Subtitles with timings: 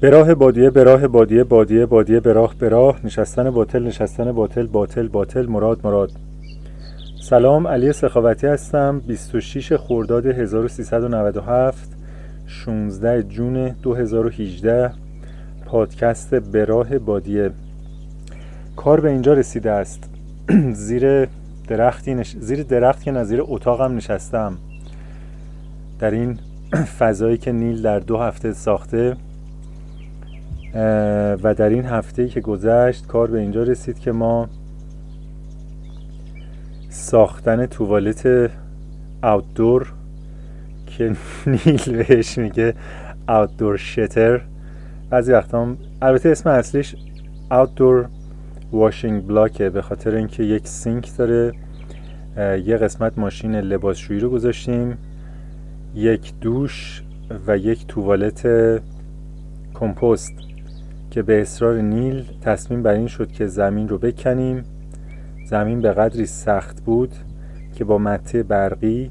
[0.00, 4.32] به راه بادیه به راه بادیه بادیه بادیه به راه به راه نشستن باطل نشستن
[4.32, 6.10] باطل باطل باطل مراد مراد.
[7.22, 9.02] سلام علی سخاوتی هستم.
[9.06, 11.88] 26 خرداد 1397
[12.46, 14.90] 16 جون 2018
[15.66, 17.50] پادکست به راه بادیه.
[18.76, 20.10] کار به اینجا رسیده است.
[20.72, 21.28] زیر
[21.68, 22.36] درختی نش...
[22.40, 24.58] زیر درخت که نظیر اتاقم نشستم.
[25.98, 26.38] در این
[26.98, 29.16] فضایی که نیل در دو هفته ساخته
[31.42, 34.48] و در این هفته که گذشت کار به اینجا رسید که ما
[36.88, 38.50] ساختن توالت
[39.22, 39.92] اوتدور
[40.86, 41.16] که
[41.66, 42.74] نیل بهش میگه
[43.28, 44.40] اوتدور شتر
[45.10, 46.96] بعضی وقتا البته اسم اصلیش
[47.50, 48.08] اوتدور
[48.72, 51.52] واشینگ بلاکه به خاطر اینکه یک سینک داره.
[52.64, 54.98] یه قسمت ماشین لباسشویی رو گذاشتیم.
[55.94, 57.02] یک دوش
[57.46, 58.48] و یک توالت
[59.74, 60.32] کمپوست.
[61.10, 64.64] که به اصرار نیل تصمیم بر این شد که زمین رو بکنیم.
[65.46, 67.14] زمین به قدری سخت بود
[67.74, 69.10] که با مته برقی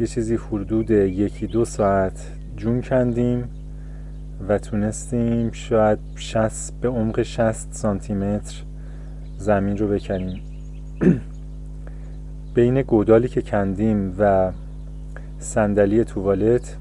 [0.00, 3.48] یه چیزی حدود یکی دو ساعت جون کندیم
[4.48, 8.62] و تونستیم شاید 60 به عمق 60 سانتی متر
[9.38, 10.42] زمین رو بکنیم.
[12.54, 14.52] بین گودالی که کندیم و
[15.38, 16.76] صندلی توالت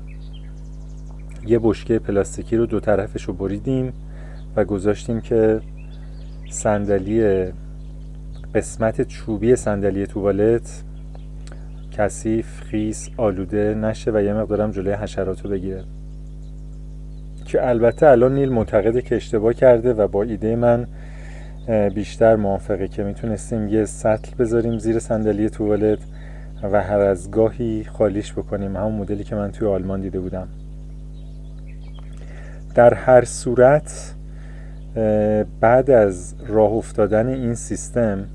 [1.46, 3.94] یه بشکه پلاستیکی رو دو طرفش رو بریدیم
[4.56, 5.62] و گذاشتیم که
[6.50, 7.46] صندلی
[8.56, 10.84] قسمت چوبی صندلی توالت
[11.92, 15.84] کثیف خیس آلوده نشه و یه مقدارم جلوی حشرات رو بگیره.
[17.46, 20.88] که البته الان نیل معتقده که اشتباه کرده و با ایده من
[21.96, 26.00] بیشتر موافقه که می‌تونستیم یه سطل بذاریم زیر صندلی توالت
[26.64, 28.76] و هر از گاهی خالیش بکنیم.
[28.76, 30.48] همون مدلی که من توی آلمان دیده بودم.
[32.76, 34.16] در هر صورت
[35.62, 38.26] بعد از راه افتادن این سیستم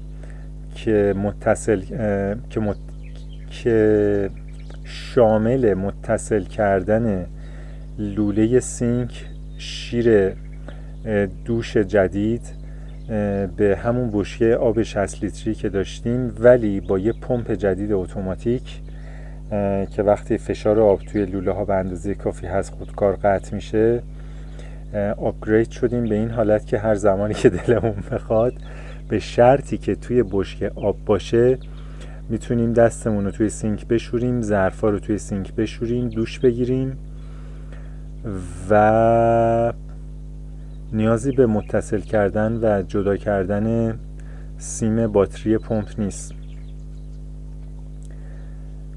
[0.75, 1.81] که متصل
[2.51, 2.77] که, مت...
[3.51, 4.31] که
[4.85, 7.27] شامل متصل کردن
[7.99, 9.25] لوله سینک
[9.59, 10.33] شیر
[11.45, 12.43] دوش جدید
[13.57, 18.81] به همون بشکه آب 60 لیتری که داشتیم ولی با یه پمپ جدید اتوماتیک
[19.91, 24.03] که وقتی فشار آب توی لوله ها به اندازه کافی هست خودکار قطع میشه.
[25.17, 28.53] upgrade شدیم به این حالت که هر زمانی که دلمون بخواد
[29.09, 31.59] به شرطی که توی بشکه آب باشه
[32.29, 36.99] می‌تونیم دستمون رو توی سینک بشوریم ظرفا رو توی سینک بشوریم دوش بگیریم
[38.71, 39.73] و
[40.93, 43.99] نیازی به متصل کردن و جدا کردن
[44.59, 46.33] سیم باتری پمپ نیست.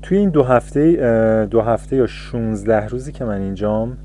[0.01, 3.97] توی این دو هفته دو هفته یا 16 روزی که من اینجام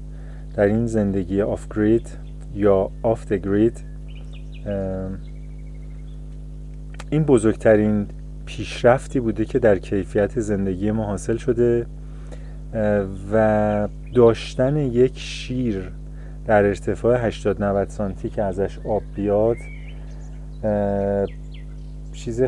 [0.57, 2.09] در این زندگی off-grid
[2.55, 3.85] یا off-grid
[7.11, 8.07] این بزرگترین
[8.47, 11.87] پیشرفتی بوده که در کیفیت زندگی ما حاصل شده
[13.33, 15.93] و داشتن یک شیر
[16.47, 19.57] در ارتفاع 80 90 سانتی که ازش آب بیاد
[22.13, 22.43] چیز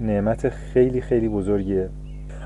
[0.00, 1.88] نعمت خیلی خیلی بزرگیه.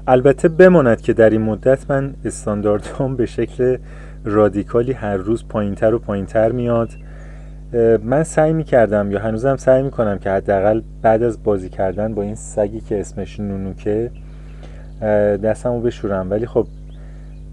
[0.06, 3.77] البته بماند که در این مدت من استانداردام به شکل
[4.25, 6.91] رادیکالی هر روز پایینتر و پایینتر میاد.
[8.03, 12.34] من سعی می‌کردم یا هنوزم سعی می‌کنم که حداقل بعد از بازی کردن با این
[12.34, 14.10] سگی که اسمش نونوکه
[15.42, 16.30] دستمو بشورم.
[16.30, 16.66] ولی خب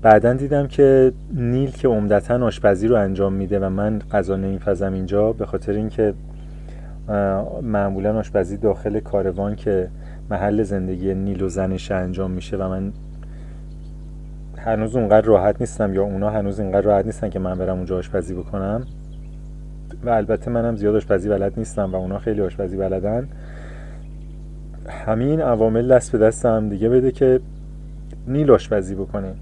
[0.01, 5.33] بعدا دیدم که نیل که عمدتا آشپزی رو انجام میده و من غذا نمیپزم اینجا
[5.33, 6.13] به خاطر اینکه
[7.61, 9.87] معمولا آشپزی داخل کاروان که
[10.29, 12.93] محل زندگی نیل و زنش انجام میشه و من
[14.67, 18.33] هنوز اونقدر راحت نیستم یا اونا هنوز اینقدر راحت نیستن که من برم اونجا آشپزی
[18.33, 18.83] بکنم؟
[20.03, 23.27] و البته منم زیاد آشپزی بلد نیستم و اونا خیلی آشپزی بلدن.
[24.89, 27.39] همین عوامل دست به دست هم دیگه بده که
[28.27, 29.33] نیل آشپزی بکنه.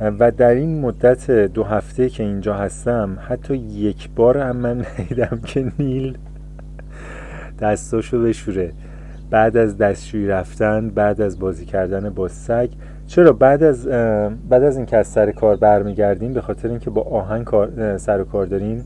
[0.00, 5.40] و در این مدت دو هفته که اینجا هستم حتی یک بار هم من ندیدم
[5.44, 6.18] که نیل
[7.60, 8.72] دستاشو بشوره.
[9.30, 12.68] بعد از دستشویی رفتن بعد از بازی کردن با سگ
[13.10, 13.86] چرا بعد از
[14.48, 18.24] بعد از اینکه از سر کار برمیگردیم به خاطر اینکه با آهن کار سر و
[18.24, 18.84] کار داریم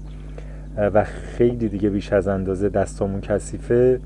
[0.77, 4.01] و خیلی دیگه بیش از اندازه دستامون کثیفه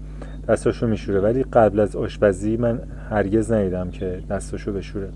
[0.49, 1.21] دستاشو میشوره.
[1.21, 2.81] ولی قبل از آشپزی من
[3.11, 5.09] هرگز ندیدم که دستاشو بشوره.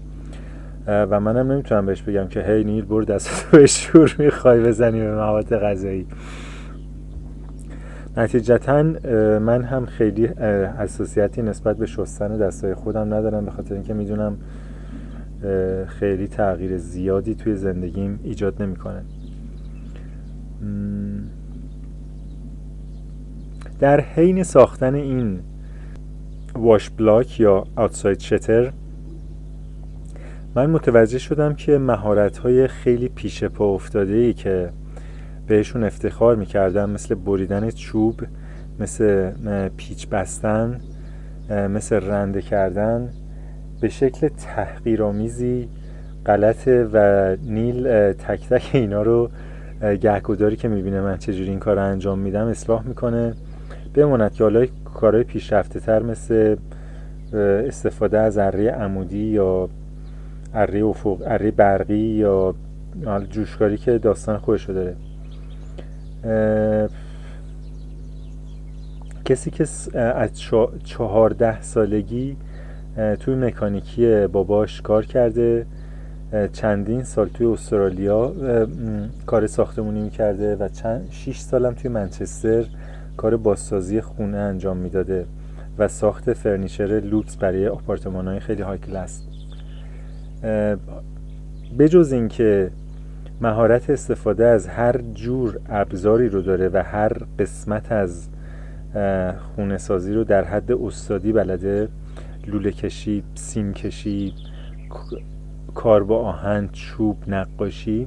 [0.87, 5.57] و منم نمی‌تونم بهش بگم که هی نیل برو دستاشو بشور می‌خوای بزنی به مواد
[5.57, 6.07] غذایی.
[8.17, 8.83] نتیجتا
[9.39, 10.27] من هم خیلی
[10.79, 14.37] حساسیتی نسبت به شستن دستای خودم ندارم به خاطر اینکه می‌دونم
[15.87, 19.03] خیلی تغییر زیادی توی زندگیم ایجاد نمی‌کنه.
[23.81, 25.41] در حین ساختن این
[26.55, 28.73] واش بلاک یا آوتساید شتر
[30.55, 34.71] من متوجه شدم که مهارت های خیلی پیش پا افتاده ای که
[35.47, 38.21] بهشون افتخار می‌کردم مثل بریدن چوب
[38.81, 39.33] مثل
[39.77, 40.81] پیچ بستن
[41.51, 43.11] مثل رنده کردن
[43.83, 45.69] به شکل تحقیرآمیزی
[46.27, 49.31] غلطه و نیل تک تک اینا رو
[49.81, 53.35] گهگداری که می‌بینه من چجوری این کار رو انجام میدم اصلاح می‌کنه.
[53.95, 56.57] بماند که حالا کارهای پیشرفته تر مثل
[57.35, 59.69] استفاده از اره عمودی یا
[60.55, 62.55] اره افق اره برقی یا
[63.31, 64.97] جوشکاری که داستان خودش داره.
[69.25, 70.31] کسی که از
[70.85, 72.37] چهارده سالگی
[73.21, 75.67] توی مکانیکی باباش کار کرده.
[76.53, 78.33] چندین سال توی استرالیا
[79.27, 82.65] کار ساختمونی می‌کرده و چند شیش سالم توی منچستر
[83.17, 85.25] کار بازسازی خونه انجام می‌داده
[85.79, 89.23] و ساخت furniture لوکس برای آپارتمان های خیلی high class.
[91.79, 92.71] بجز اینکه
[93.41, 98.29] مهارت استفاده از هر جور ابزاری رو داره و هر قسمت از
[99.57, 101.89] خونه سازی رو در حد استادی بلده
[102.47, 104.35] لوله کشی، سیم کشی
[105.75, 108.07] کار با آهن، چوب، نقاشی.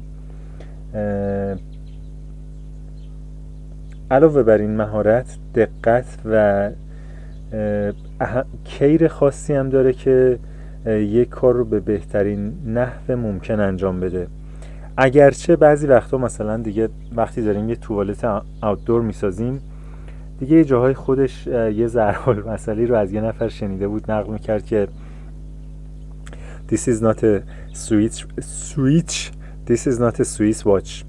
[4.12, 6.72] علاوه بر این مهارت دقت و
[8.64, 10.40] کیر خاصی هم داره که
[10.88, 14.28] یک کار رو به بهترین نحو ممکن انجام بده.
[14.98, 19.62] اگرچه بعضی وقتا مثلا دیگه وقتی داریم یه توالت آوتدور می‌سازیم
[20.40, 24.66] دیگه یه جاهای خودش یه ضرب مسئله رو از یه نفر شنیده بود نقل می‌کرد
[24.66, 24.88] که
[26.72, 27.42] This is not a
[27.74, 29.32] switch switch.
[29.68, 31.04] This is not a Swiss watch.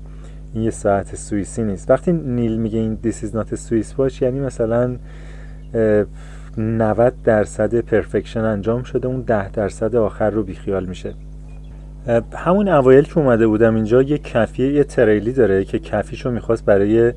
[0.55, 1.91] این یه ساعت سوئیسی نیست.
[1.91, 4.97] وقتی نیل میگه این This is not a Swiss watch یعنی مثلا
[6.59, 11.15] 90 درصد پرفکشن انجام شده اون 10 درصد آخر رو بیخیال میشه.
[12.35, 17.13] همون اوایل که اومده بودم اینجا یه کفیه یه تریلی داره که کفیشو می‌خواست برای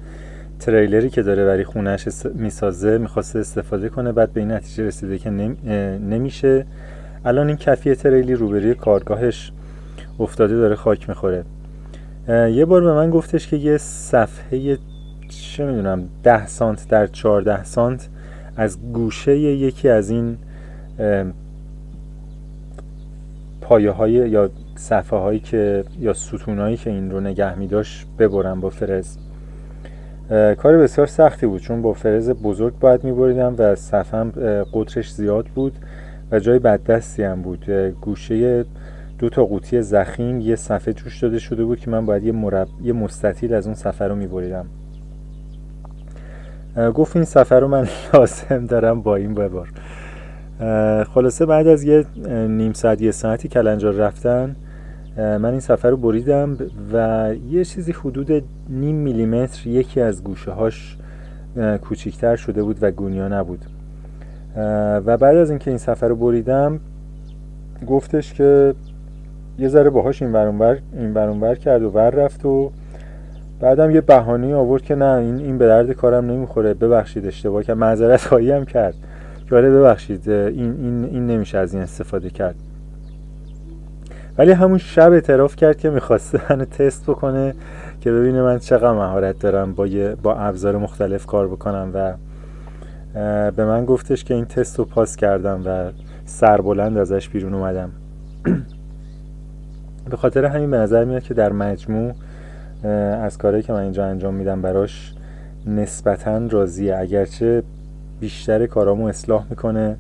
[0.60, 5.30] تریلری که داره برای خونهش می‌سازه می‌خواست استفاده کنه بعد به این نتیجه رسیده که
[5.30, 6.66] نمیشه.
[7.26, 9.52] الان این کفیه تریلی روبروی کارگاهش
[10.20, 11.44] افتاده داره خاک می‌خوره.
[12.28, 14.78] یه بار به من گفتش که یه صفحه
[15.30, 18.10] چه می‌دونم ده سانت در چهارده سانت
[18.58, 20.38] از گوشه یکی از این
[23.62, 28.08] پایه های یا صفحه هایی که یا ستون هایی که این رو نگه می داشت
[28.20, 29.18] ببرم با فرز.
[30.30, 34.32] کار بسیار سختی بود چون با فرز بزرگ باید می بریدم و صفحه
[34.74, 35.74] قطرش زیاد بود
[36.32, 37.70] و جای بددستی هم بود.
[38.02, 38.66] گوشه
[39.20, 42.68] دو تا قوطی زخیم یه صفحه جوش داده شده بود که من باید یه, مرب...
[42.84, 44.66] یه مستطیل از اون صفحه رو می بریدم
[46.96, 49.70] گفت این سفر رو من لازم دارم با این ببار.
[51.14, 52.06] خلاصه بعد از یه
[52.48, 54.56] نیم ساعت یه ساعتی کلنجار رفتن
[55.20, 56.58] من این سفر رو بریدم
[56.94, 60.98] و یه چیزی حدود نیم میلیمتر یکی از گوشه هاش
[61.82, 63.66] کوچیکتر شده بود و گونیا نبود.
[65.06, 66.80] و بعد از اینکه این سفر رو بریدم
[67.88, 68.74] گفتش که
[69.60, 72.72] یه ذره باهاش این ورانور این ورانور کرد و ور رفت و
[73.60, 77.78] بعدم یه بهانه آورد که نه این این به درد کارم نمی‌خوره ببخشید اشتباه کرد
[77.78, 78.96] معذرت خواهی هم کرد.
[79.50, 82.56] که آره ببخشید این این این نمیشه از این استفاده کرد.
[84.40, 87.54] ولی همون شب اعتراف کرد که می‌خواسته منو تست بکنه
[88.02, 89.88] که ببینه من چقدر مهارت دارم با
[90.24, 92.14] با ابزار مختلف کار بکنم و
[93.52, 95.92] به من گفتش که این تست رو پاس کردم و
[96.26, 97.90] سربلند ازش بیرون اومدم.
[100.12, 102.14] به خاطر همین به نظر میاد که در مجموع
[103.24, 105.14] از کارهایی که من اینجا انجام میدم براش
[105.66, 106.98] نسبتا راضیه.
[106.98, 107.64] اگرچه
[108.20, 109.98] بیشتر کارامو اصلاح می‌کنه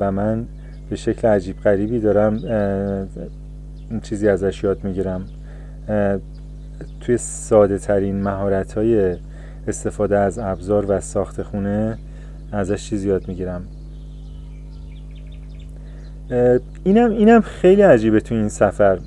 [0.00, 0.46] و من
[0.90, 2.38] به شکل عجیب غریبی دارم
[4.02, 5.24] چیزی ازش یاد می‌گیرم.
[7.00, 9.16] توی ساده ترین مهارت های
[9.68, 11.98] استفاده از ابزار و ساخت خونه
[12.52, 13.62] ازش چیزی یاد می‌گیرم.
[16.84, 18.98] اینم اینم خیلی عجیبه تو این سفر.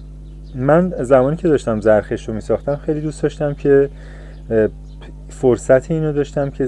[0.56, 3.90] من زمانی که داشتم زرخش رو میساختم خیلی دوست داشتم که
[5.30, 6.66] فرصت اینو داشتم که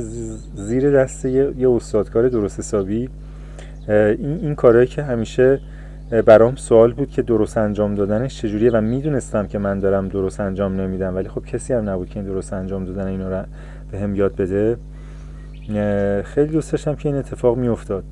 [0.55, 3.09] زیر دست یه استادکار درست حسابی
[3.91, 5.59] این, این کارهایی که همیشه
[6.25, 10.81] برام سوال بود که درست انجام دادنش چجوریه و می‌دونستم که من دارم درست انجام
[10.81, 13.43] نمیدم ولی خب کسی هم نبود که این درست انجام دادن اینو رو
[13.91, 14.77] به هم یاد بده.
[16.23, 18.03] خیلی دوست داشتم که این اتفاق میافتاد.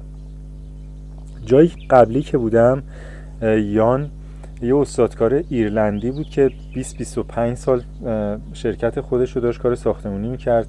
[1.45, 2.83] جایی قبلی که بودم
[3.57, 4.09] یان
[4.61, 7.81] یه استادکار ایرلندی بود که 20 25 سال
[8.53, 10.67] شرکت خودش رو داشت کار ساختمونی می‌کرد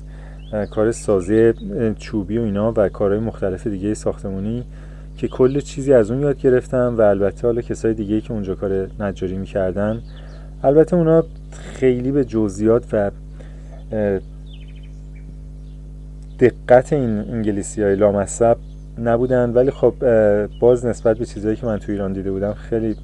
[0.70, 1.52] کار سازی
[1.98, 4.64] چوبی و اینا و کارهای مختلف دیگه ساختمونی.
[5.20, 8.88] که کل چیزی از اون یاد گرفتم و البته حالا کسای دیگه که اونجا کار
[9.00, 10.02] نجاری می‌کردن
[10.62, 13.10] البته اونا خیلی به جزئیات و
[16.40, 18.56] دقت این انگلیسی های لامصب
[18.98, 19.50] نبودن.
[19.50, 19.94] ولی خب
[20.60, 22.96] باز نسبت به چیزهایی که من تو ایران دیده بودم خیلی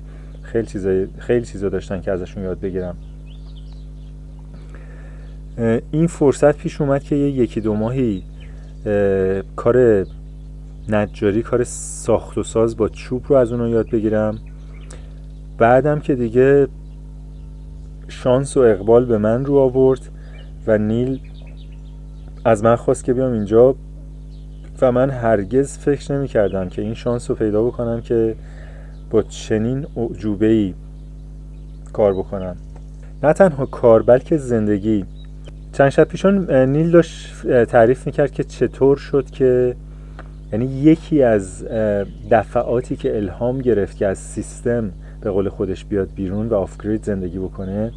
[0.42, 2.96] خیلی چیزای خیلی چیزا داشتن که ازشون یاد بگیرم.
[5.90, 8.23] این فرصت پیش اومد که یکی دو ماهی
[9.56, 10.06] کار
[10.88, 14.38] نجاری کار ساخت و ساز با چوب رو از اونو یاد بگیرم.
[15.59, 16.69] بعدم که دیگه
[18.09, 20.00] شانس و اقبال به من رو آورد
[20.66, 21.21] و نیل
[22.45, 23.75] از من خواست که بیام اینجا
[24.81, 28.35] و من هرگز فکر نمی کردم که این شانس رو پیدا بکنم که
[29.11, 30.75] با چنین اعجوبه
[31.93, 32.57] کار بکنم.
[33.23, 35.05] نه تنها کار بلکه زندگی.
[35.73, 39.76] چند شب پیشون نیل داشت تعریف می‌کرد که چطور شد که
[40.52, 41.64] یعنی یکی از
[42.30, 47.38] دفعاتی که الهام گرفت که از سیستم به قول خودش بیاد بیرون و آفگرید زندگی
[47.38, 47.92] بکنه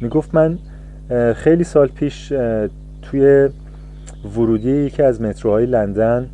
[0.00, 0.58] می‌گفت من
[1.34, 2.32] خیلی سال پیش
[3.02, 3.48] توی
[4.36, 6.28] ورودی یکی از متروهای لندن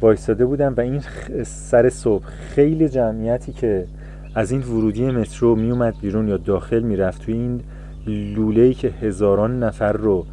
[0.00, 1.00] وایستاده بودم و این
[1.44, 3.86] سر صبح خیلی جمعیتی که
[4.34, 7.60] از این ورودی مترو میومد بیرون یا داخل می‌رفت توی این
[8.06, 10.26] لوله که هزاران نفر رو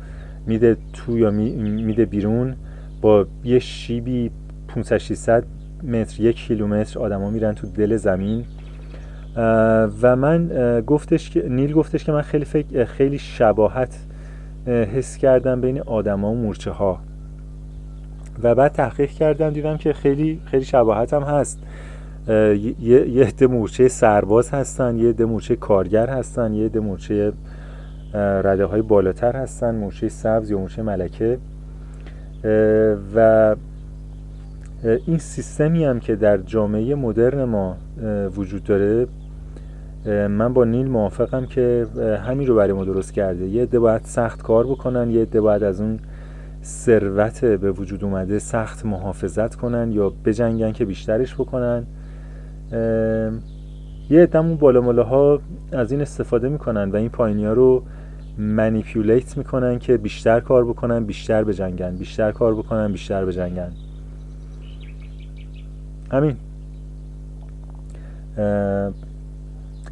[0.47, 2.55] میده تو یا میده بیرون
[3.01, 4.31] با یه شیبی
[4.83, 5.43] 500 600
[5.83, 8.45] متر یک کیلومتر آدما میرن تو دل زمین.
[10.01, 10.47] و من
[10.87, 13.95] گفتش که نیل گفتش که من خیلی فکر خیلی شباهت
[14.67, 16.99] حس کردم بین آدما و مورچه ها
[18.43, 21.59] و بعد تحقیق کردم دیدم که خیلی خیلی شباهت هم هست
[22.79, 27.33] یه عده مورچه سرباز هستن یه عده مورچه کارگر هستن یه عده مورچه
[28.13, 31.37] رده های بالاتر هستن مورچه سبز یا مورچه ملکه.
[33.15, 33.55] و
[34.83, 37.77] این سیستمی هم که در جامعه مدرن ما
[38.35, 39.07] وجود داره
[40.27, 41.87] من با نیل موافقم که
[42.25, 43.47] همین رو برای ما درست کرده.
[43.47, 45.99] یه عده باید سخت کار بکنن یه عده باید از اون
[46.63, 51.83] ثروت به وجود اومده سخت محافظت کنن یا بجنگن که بیشترش بکنن.
[54.09, 55.39] یه عدهمون بالا ها
[55.71, 57.83] از این استفاده می‌کنن و این پایینی ها رو
[58.37, 63.71] منیپیولیت می‌کنن که بیشتر کار بکنن بیشتر بجنگن بیشتر کار بکنن بیشتر بجنگن.
[66.11, 66.35] همین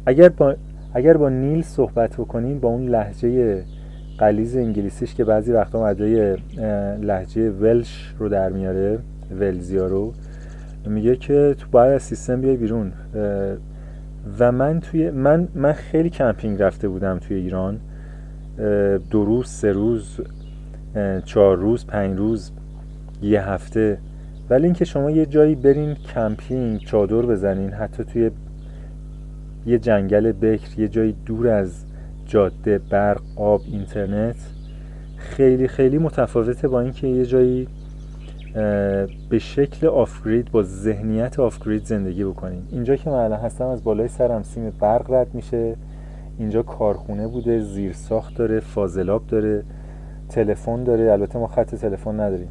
[0.06, 0.54] اگر با
[0.94, 3.62] اگر با نیل صحبت بکنیم با اون لحجه
[4.18, 6.36] غلیظ انگلیسیش که بعضی وقتا ادای
[7.00, 8.98] لهجه ولش رو در میاره
[9.40, 10.12] ولزیا رو
[10.86, 12.92] میگه که تو باید از سیستم بیای بیرون.
[14.38, 17.80] و من توی من من خیلی کمپینگ رفته بودم توی ایران.
[19.10, 20.20] دو روز سه روز
[21.24, 22.50] چهار روز پنج روز
[23.22, 23.98] یه هفته
[24.50, 28.30] ولی اینکه شما یه جایی برین کمپینگ چادر بزنین حتی توی
[29.66, 31.84] یه جنگل بکر یه جایی دور از
[32.26, 34.36] جاده برق آب اینترنت
[35.16, 37.68] خیلی خیلی متفاوته با اینکه یه جایی
[39.28, 42.62] به شکل آفگرید با ذهنیت آفگرید زندگی بکنین.
[42.70, 45.76] اینجا که من الان هستم از بالای سرم سیم برق رد میشه.
[46.38, 49.62] اینجا کارخونه بوده زیر ساخت داره فاضلاب داره
[50.28, 51.12] تلفن داره.
[51.12, 52.48] البته ما خط تلفن نداریم.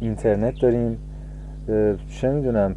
[0.00, 0.98] اینترنت داریم.
[2.08, 2.74] چه می‌دونم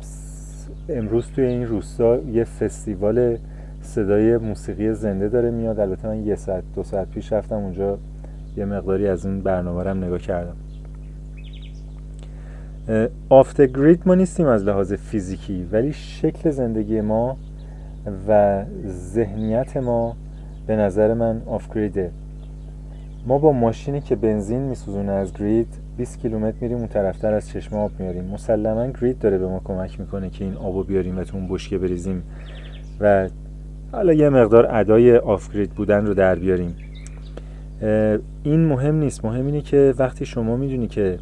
[0.89, 3.37] امروز توی این روستا یه فستیوال
[3.81, 5.79] صدای موسیقی زنده داره میاد.
[5.79, 7.97] البته من یه ساعت دو ساعت پیش رفتم اونجا
[8.57, 10.55] یه مقداری از اون برنامه رو نگاه کردم.
[13.29, 17.37] آفت گرید ما نیستیم از لحاظ فیزیکی ولی شکل زندگی ما
[18.27, 20.15] و ذهنیت ما
[20.67, 22.11] به نظر من آف گریده
[23.27, 27.79] ما با ماشینی که بنزین میسوزونه از گرید 20 کیلومتر میریم اون طرفتر از چشمه
[27.79, 31.37] آب میاریم مسلما گرید داره به ما کمک می‌کنه که این آبو بیاریم و تو
[31.37, 32.23] اون بشکه بریزیم
[32.99, 33.29] و
[33.91, 36.75] حالا یه مقدار ادای آفگرید بودن رو در بیاریم.
[38.43, 39.25] این مهم نیست.
[39.25, 41.17] مهم اینه که وقتی شما می‌دونی که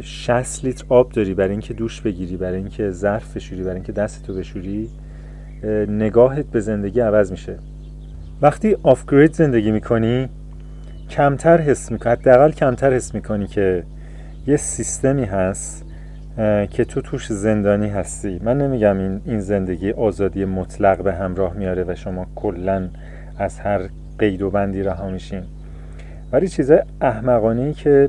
[0.00, 4.34] 60 لیتر آب داری برای اینکه دوش بگیری برای اینکه ظرف بشوری برای اینکه دستتو
[4.34, 4.88] بشوری
[5.88, 7.58] نگاهت به زندگی عوض میشه.
[8.42, 10.28] وقتی آفگرید زندگی می‌کنی
[11.12, 13.82] کمتر حس می‌کنی حداقل کمتر حس می‌کنی که
[14.46, 15.84] یه سیستمی هست
[16.70, 18.40] که تو توش زندانی هستی.
[18.44, 22.88] من نمیگم این, این زندگی آزادی مطلق به همراه میاره و شما کلا
[23.38, 23.88] از هر
[24.18, 25.42] قید و بندی رها میشین.
[26.32, 28.08] ولی چیزای احمقانه که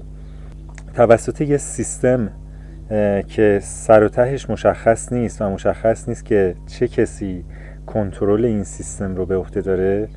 [0.93, 2.29] توسط یه سیستم
[3.27, 7.45] که سر و تهش مشخص نیست و مشخص نیست که چه کسی
[7.85, 10.07] کنترل این سیستم رو به عهده داره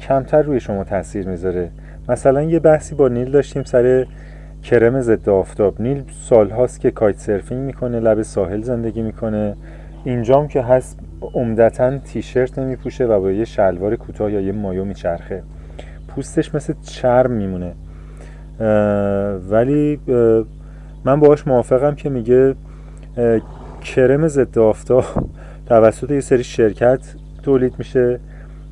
[0.00, 1.70] کمتر روی شما تاثیر می‌ذاره.
[2.08, 4.06] مثلا یه بحثی با نیل داشتیم سر
[4.62, 5.80] کرم ضد آفتاب.
[5.80, 9.56] نیل سالهاست که کایت سرفینگ می‌کنه لب ساحل زندگی می‌کنه.
[10.04, 10.98] اینجام که هست
[11.34, 15.42] عمدتا تیشرت نمیپوشه و با یه شلوار کوتاه یا یه مایو میچرخه.
[16.08, 17.72] پوستش مثل چرم میمونه.
[19.50, 20.00] ولی
[21.04, 22.54] من باهاش موافقم که میگه
[23.80, 25.04] کرم ضد آفتاب
[25.66, 28.20] توسط یه سری شرکت تولید میشه.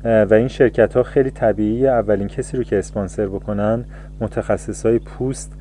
[0.05, 3.85] و این شرکت ها خیلی طبیعی اولین کسی رو که اسپانسر بکنن
[4.21, 5.53] متخصص های پوست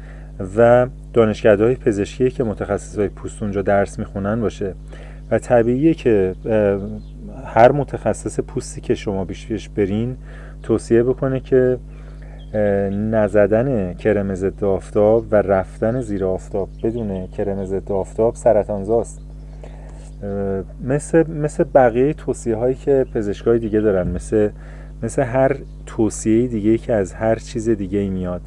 [0.56, 4.74] و دانشگاه های پزشکی که متخصص های پوست اونجا درس می‌خونن باشه.
[5.30, 6.34] و طبیعیه که
[7.44, 10.16] هر متخصص پوستی که شما بیش برین
[10.62, 11.78] توصیه بکنه که
[12.92, 16.68] نزدن کرم ضد آفتاب و رفتن زیر آفتاب.
[16.82, 19.23] بدون کرم ضد آفتاب سرطانزاست
[20.84, 24.08] مثل, مثل بقیه توصیه هایی که پزشکای دیگه دارن.
[24.08, 24.48] مثل,
[25.02, 28.42] مثل هر توصیه دیگه که از هر چیز دیگه ای میاد.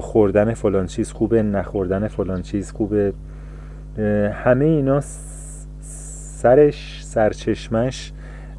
[0.00, 3.12] خوردن فلان چیز خوبه نخوردن فلان چیز خوبه.
[4.32, 5.00] همه اینا
[6.40, 8.12] سرش سرچشمش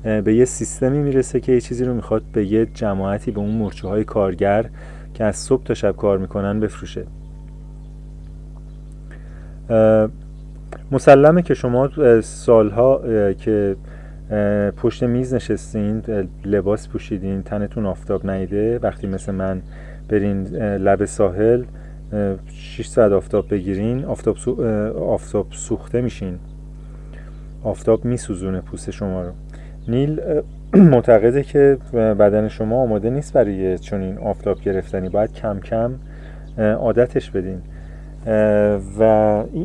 [0.03, 3.87] به یه سیستمی می‌رسه که یه چیزی رو می‌خواد به یه جماعتی به اون مرچه
[3.87, 4.65] های کارگر
[5.13, 7.05] که از صبح تا شب کار می‌کنن بفروشه.
[10.91, 11.89] مسلمه که شما
[12.21, 13.01] سالها
[13.33, 13.75] که
[14.77, 16.03] پشت میز نشستین
[16.45, 19.61] لباس پوشیدین تنتون آفتاب نیده وقتی مثل من
[20.09, 21.63] برین لب ساحل
[22.47, 24.61] 6 ساعت آفتاب بگیرین آفتاب,
[24.99, 26.39] آفتاب سوخته میشین.
[27.63, 29.31] آفتاب میسوزونه پوست شما رو.
[29.87, 30.21] نیل
[30.73, 35.09] معتقده که بدن شما آماده نیست برای چون این آفتاب گرفتنی.
[35.09, 35.91] باید کم کم
[36.57, 37.61] عادتش بدین.
[38.99, 39.03] و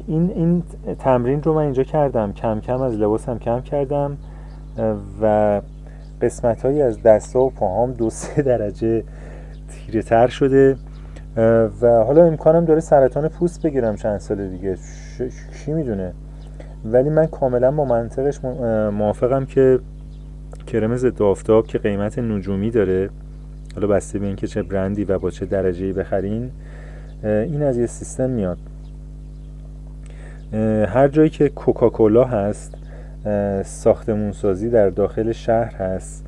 [0.08, 0.62] این, این
[0.98, 2.32] تمرین رو من اینجا کردم.
[2.32, 4.16] کم کم از لباسم کم کردم.
[5.22, 5.60] و
[6.22, 9.04] قسمت هایی از دست و پاهام دو سه درجه
[9.68, 10.76] تیره تر شده.
[11.82, 14.76] و حالا امکانم داره سرطان پوست بگیرم چند سال دیگه.
[15.64, 16.12] کی می‌دونه؟
[16.84, 18.44] ولی من کاملا با منطقش
[18.92, 19.78] موافقم که
[20.66, 23.10] کرم ضد آفتاب که قیمت نجومی داره.
[23.74, 26.50] حالا بسته به اینکه چه برندی و با چه درجه بخرین.
[27.24, 28.58] این از یه سیستم میاد.
[30.86, 32.74] هر جایی که کوکاکولا هست
[33.64, 36.26] ساختمون سازی در داخل شهر هست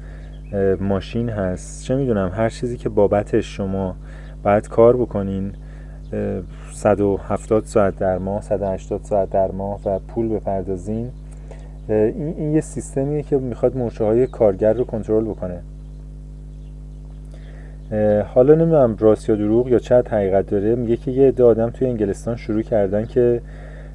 [0.81, 3.96] ماشین هست چه می‌دونم هر چیزی که بابتش شما
[4.42, 5.52] باید کار بکنین
[6.72, 11.11] 170 ساعت در ماه 180 ساعت در ماه و پول بپردازین
[11.88, 15.61] این, این یه سیستمیه که می‌خواد مرشه های کارگر رو کنترل بکنه.
[18.35, 20.74] حالا نمی‌دونم راست یا دروغ یا چه حقیقت داره.
[20.74, 23.40] میگه که یه عده آدم توی انگلستان شروع کردن که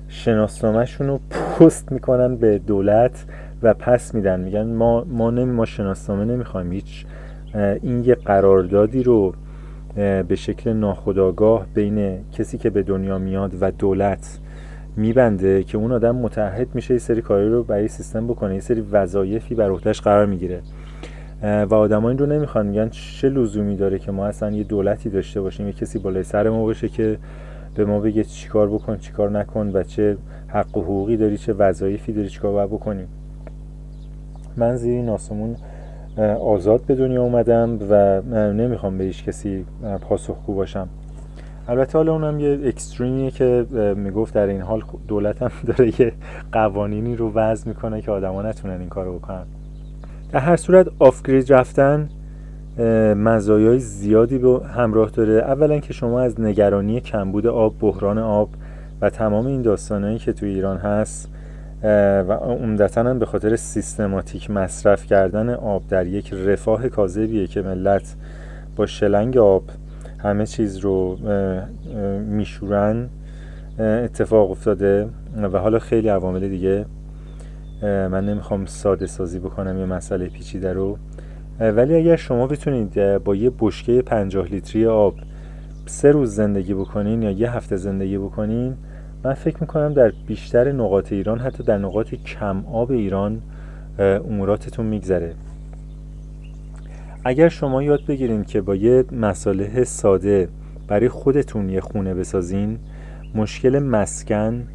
[0.08, 3.26] شناسنامهشون رو پست می‌کنن به دولت
[3.64, 4.40] و پس میدن.
[4.40, 7.06] میگن ما ما نمی ما شناسنامه نمی‌خوایم هیچ
[7.82, 9.34] این یه قراردادی رو
[9.96, 14.40] به شکل ناخودآگاه بین کسی که به دنیا میاد و دولت
[14.98, 18.82] میبنده که اون آدم متحد میشه یه سری کاری رو برای سیستم بکنه یه سری
[18.92, 20.62] وظایفی بر عهدهش قرار می‌گیره.
[21.44, 25.42] و آدما این رو نمی‌خوان میگن چه لزومی داره که ما اصلا یه دولتی داشته
[25.42, 27.18] باشیم یه کسی بالای سر ما باشه که
[27.76, 32.14] به ما بگه چیکار بکن چیکار نکن و چه حق و حقوقی داری چه وظایفی
[32.14, 33.08] داری چیکار باید بکنیم.
[34.58, 35.56] من زیر این آسمون
[36.42, 38.22] آزاد به دنیا اومدم و
[38.54, 39.66] نمی‌خوام به هیچ کسی
[40.02, 40.90] پاسخگو باشم.
[41.68, 43.66] البته حالا اونم یه اکستریمیه که
[43.98, 46.14] می‌گفت در این حال دولت هم داره یه
[46.52, 49.46] قوانینی رو وضع می‌کنه که آدما نتونن این کارو بکنن.
[50.32, 52.10] در هر صورت آفگرید رفتن
[53.16, 55.34] مزایای زیادی به همراه داره.
[55.34, 58.50] اولا که شما از نگرانی کمبود آب بحران آب
[59.02, 61.30] و تمام این داستانهایی که توی ایران هست
[61.84, 68.16] و عمدتا هم به خاطر سیستماتیک مصرف کردن آب در یک رفاه کاذبیه که ملت
[68.76, 69.64] با شلنگ آب
[70.20, 71.18] همه چیز رو
[72.30, 73.10] میشورن
[73.80, 75.10] اتفاق افتاده.
[75.54, 76.86] و حالا خیلی عوامل دیگه
[77.82, 80.98] من نمی‌خوام ساده سازی بکنم یه مسئله پیچیده رو.
[81.60, 85.16] ولی اگر شما بتونید با یه بشکه 50 لیتری آب
[85.86, 88.76] سه روز زندگی بکنین یا یه هفته زندگی بکنین
[89.24, 93.42] من فکر می‌کنم در بیشتر نقاط ایران حتی در نقاط کم آب ایران
[94.00, 95.34] اموراتتون میگذره.
[97.26, 100.50] اگر شما یاد بگیرین که با یه مساله ساده
[100.88, 102.80] برای خودتون یه خونه بسازین
[103.36, 104.68] مشکل مسکن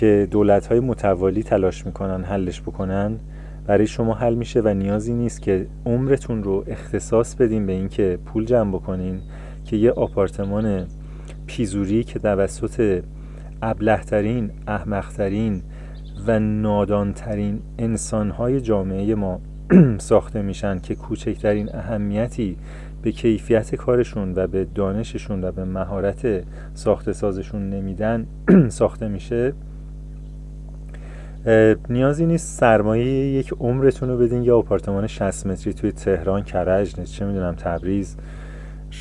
[0.00, 3.18] که دولت های متوالی تلاش می‌کنن حلش بکنن
[3.66, 8.44] برای شما حل میشه و نیازی نیست که عمرتون رو اختصاص بدین به اینکه پول
[8.44, 9.20] جمع بکنین
[9.64, 10.86] که یه آپارتمان
[11.46, 13.02] پیزوری که توسط
[13.62, 15.62] ابلهترین احمقترین
[16.26, 19.40] و نادانترین انسانهای جامعه ما
[19.98, 22.56] ساخته میشن که کوچکترین اهمیتی
[23.02, 28.26] به کیفیت کارشون و به دانششون و به مهارت ساخته سازشون نمیدن
[28.68, 29.52] ساخته میشه.
[31.90, 34.42] نیازی نیست سرمایه یک عمرتون رو بدین.
[34.42, 38.16] یا آپارتمان 60 متری توی تهران کرج چه می‌دونم تبریز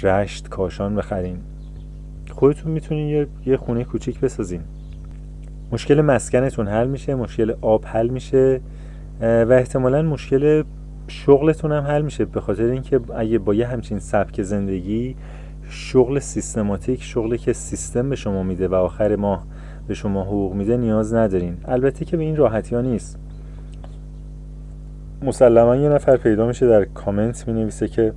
[0.04, 1.38] رشت کاشان بخرین.
[2.32, 4.62] خودتون می‌تونین یه خونه کوچیک بسازین.
[5.72, 8.62] مشکل مسکنتون حل میشه مشکل آب حل میشه
[9.22, 10.64] و احتمالا مشکل
[11.08, 12.26] شغلتون هم حل میشه.
[12.26, 15.16] به خاطر اینکه اگه با یه همچین سبک زندگی
[15.70, 19.46] شغل سیستماتیک شغلی که سیستم به شما میده و آخر ماه
[19.90, 21.58] به شما حقوق میده نیاز ندارین.
[21.66, 23.18] البته که به این راحتی ها نیست.
[25.22, 28.14] مسلما یه نفر پیدا میشه در کامنت می نویسه که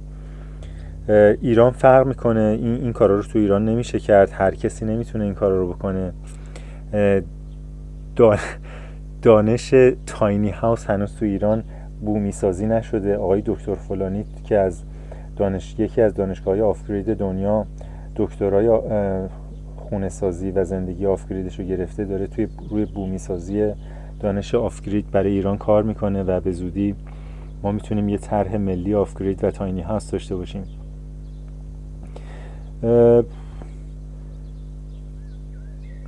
[1.41, 2.41] ایران فرق می‌کنه.
[2.41, 4.31] این, این کارا رو تو ایران نمیشه کرد.
[4.33, 6.13] هر کسی نمی‌تونه این کارا رو بکنه.
[9.23, 9.75] دانش
[10.07, 11.63] تاینی هاوس هنوز تو ایران
[12.01, 13.17] بومی سازی نشده.
[13.17, 14.83] آقای دکتر فلانی که از
[15.37, 17.67] دانش یکی از دانشگاه آفگرید دنیا
[18.17, 18.69] دکترای
[19.93, 23.73] خونه سازی و زندگی آفگریدش رو گرفته داره توی روی بومی سازی
[24.21, 26.95] دانش آفگرید برای ایران کار می‌کنه و به زودی
[27.63, 30.65] ما می‌تونیم یه طرح ملی آفگرید و تاینی هاوس داشته باشیم.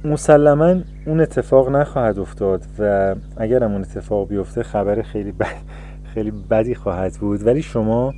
[0.05, 0.75] مسلما
[1.07, 5.57] اون اتفاق نخواهد افتاد و اگر اون اتفاق بیفته خبر خیلی بد
[6.05, 7.47] خیلی بدی خواهد بود.
[7.47, 8.15] ولی شما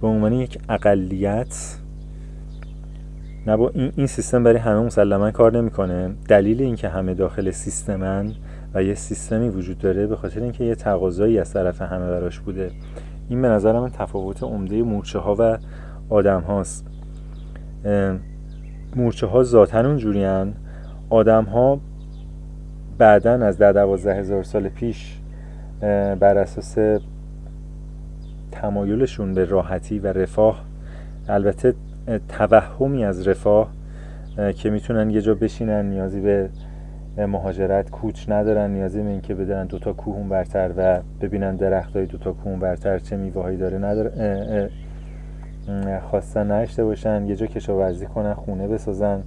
[0.00, 1.78] به عنوان یک اقلیت
[3.48, 6.10] نه با این, این سیستم برای همه مسلما کار نمی‌کنه.
[6.28, 8.32] دلیل اینکه همه داخل سیستمن
[8.74, 12.70] و یه سیستمی وجود داره به خاطر اینکه یه تقاضایی از طرف همه براش بوده.
[13.28, 15.58] این به نظر من تفاوت عمده مورچه ها و
[16.10, 16.86] آدم هاست
[18.96, 20.26] مورچه ها ذاتن اونجوری
[21.10, 21.80] آدم ها
[22.98, 25.18] بعدا از ده دوازده هزار سال پیش
[26.20, 27.00] بر اساس
[28.52, 30.64] تمایلشون به راحتی و رفاه
[31.28, 31.74] البته
[32.28, 33.72] توهمی از رفاه
[34.56, 36.48] که می‌تونن یه جا بشینن نیازی به
[37.26, 42.32] مهاجرت کوچ ندارن نیازی به اینکه بدن دوتا کوهون برتر و ببینن درخت های دوتا
[42.32, 43.78] کوهون برتر چه میوه داره.
[43.78, 44.70] نداره
[46.10, 49.22] خواستن نشته باشن یه جا کشاورزی کنن خونه بسازن.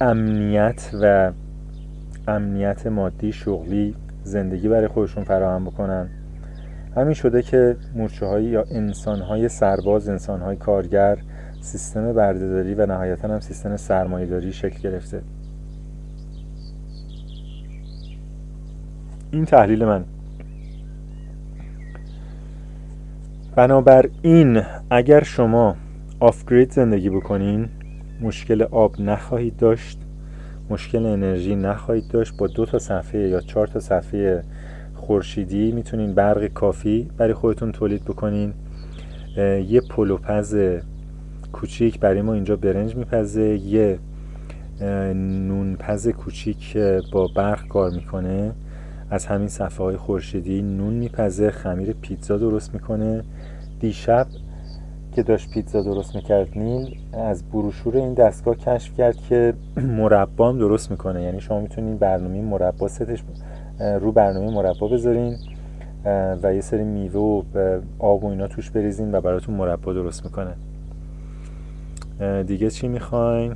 [0.00, 1.32] امنیت و
[2.28, 6.08] امنیت مادی شغلی زندگی برای خودشون فراهم بکنن.
[6.96, 11.18] همین شده که مورچه های یا انسان های سرباز انسان های کارگر
[11.60, 15.22] سیستم بردهداری و نهایتا هم سیستم سرمایه داری شکل گرفته.
[19.30, 20.04] این تحلیل من.
[23.56, 25.76] بنابراین اگر شما
[26.20, 27.68] آفگرید زندگی بکنین
[28.20, 29.98] مشکل آب نخواهید داشت
[30.70, 34.42] مشکل انرژی نخواهید داشت با دو تا صفحه یا چهار تا صفحه
[35.06, 38.52] خورشیدی می‌تونین برق کافی برای خودتون تولید بکنین.
[39.68, 40.56] یه پلوپز
[41.52, 43.42] کوچیک برای ما اینجا برنج میپزه.
[43.42, 43.98] یه
[45.48, 46.76] نونپز کوچیک
[47.12, 48.52] با برق کار می‌کنه.
[49.10, 53.24] از همین صفحه های خورشیدی نون میپزه خمیر پیتزا درست می‌کنه.
[53.80, 54.26] دیشب
[55.12, 59.54] که داشت پیتزا درست می‌کرد نیل از بروشور این دستگاه کشف کرد که
[60.00, 61.22] مربام درست می‌کنه.
[61.22, 63.22] یعنی شما می‌تونید برنامه مربا ستش
[63.80, 65.36] رو برنامه مربا بذارین
[66.42, 67.42] و یه سری میوه و
[67.98, 70.54] آب و اینا توش بریزین و براتون مربا درست می‌کنه.
[72.42, 73.54] دیگه چی می‌خواین؟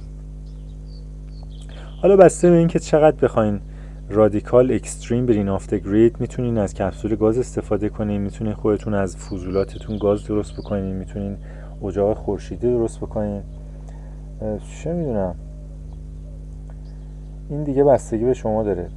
[2.02, 3.60] حالا بسته به اینکه چقدر بخواین
[4.08, 10.26] رادیکال extreme برین off-grid می‌تونین از کپسول گاز استفاده کنین می‌تونین خودتون از فضولاتتون گاز
[10.26, 11.36] درست بکنین می‌تونین
[11.84, 13.42] اجاق خورشیدی درست بکنین.
[14.82, 15.34] چه می‌دونم؟
[17.50, 18.88] این دیگه بستگی به شما داره.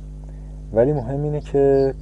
[0.73, 1.93] ولی مهم اینه که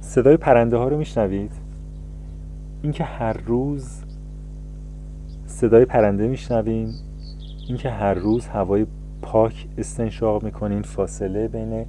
[0.00, 1.52] صدای پرنده ها رو میشنوید.
[2.82, 4.02] اینکه هر روز
[5.46, 6.94] صدای پرنده میشنویم.
[7.68, 8.86] اینکه هر روز هوای
[9.22, 10.82] پاک استنشاق می‌کنین.
[10.82, 11.86] فاصله بین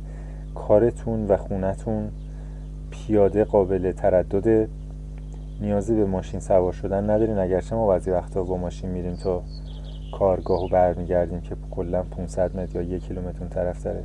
[0.56, 2.10] کارتون و خونتون
[2.91, 4.69] پیاده قابل تردد
[5.62, 7.38] نیازی به ماشین سوار شدن ندارین.
[7.38, 9.43] اگرچه ما بعضی وقتا با ماشین میریم تا
[10.19, 14.04] کارگاه و برمیگردیم که کلا 500 متر یا یک کیلومتر طرف داره.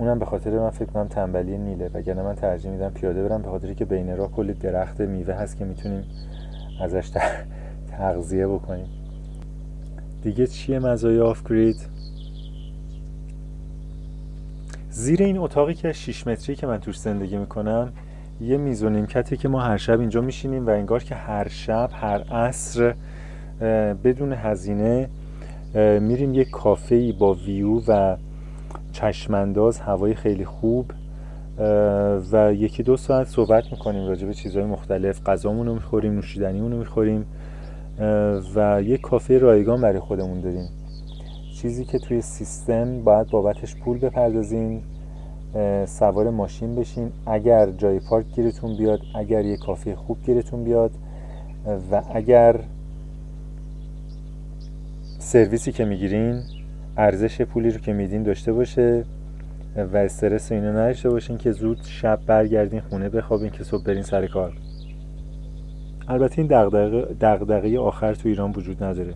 [0.00, 3.48] اونم به خاطر من فکر کنم تنبلی نیله وگرنه من ترجیح میدم پیاده برم به
[3.48, 6.04] خاطری که بین راه کلی درخت میوه هست که می‌تونیم
[6.80, 7.10] ازش
[7.90, 8.86] تغذیه بکنیم.
[10.22, 11.76] دیگه چیه مزایای آف گرید
[14.90, 17.92] زیر این اتاقی که 6 متری که من توش زندگی می‌کنم
[18.40, 21.90] یه میز و نیمکتی که ما هر شب اینجا میشینیم و انگار که هر شب
[21.92, 22.94] هر عصر
[24.04, 25.08] بدون هزینه
[26.00, 28.16] میریم یک کافه با ویو و
[28.92, 30.90] چشمانداز هوای خیلی خوب
[32.32, 35.20] و یکی دو ساعت صحبت می‌کنیم راجع به چیزهای مختلف.
[35.26, 37.26] غذامون رو می‌خوریم نوشیدنیمون رو می‌خوریم
[38.54, 40.68] و یک کافه رایگان برای خودمون داریم.
[41.54, 44.82] چیزی که توی سیستم باید بابتش پول بپردازین
[45.86, 47.12] سوار ماشین بشین.
[47.26, 50.90] اگر جای پارک گیرتون بیاد اگر یه کافه خوب گیرتون بیاد
[51.92, 52.60] و اگر
[55.18, 56.42] سرویسی که می‌گیرین
[56.96, 59.04] ارزش پولی رو که میدین داشته باشه
[59.92, 64.26] و استرس اینو نداشته باشین که زود شب برگردین خونه بخوابین که صبح برین سر
[64.26, 64.52] کار.
[66.08, 66.46] البته این
[67.20, 69.14] دغدغه آخر تو ایران وجود نداره.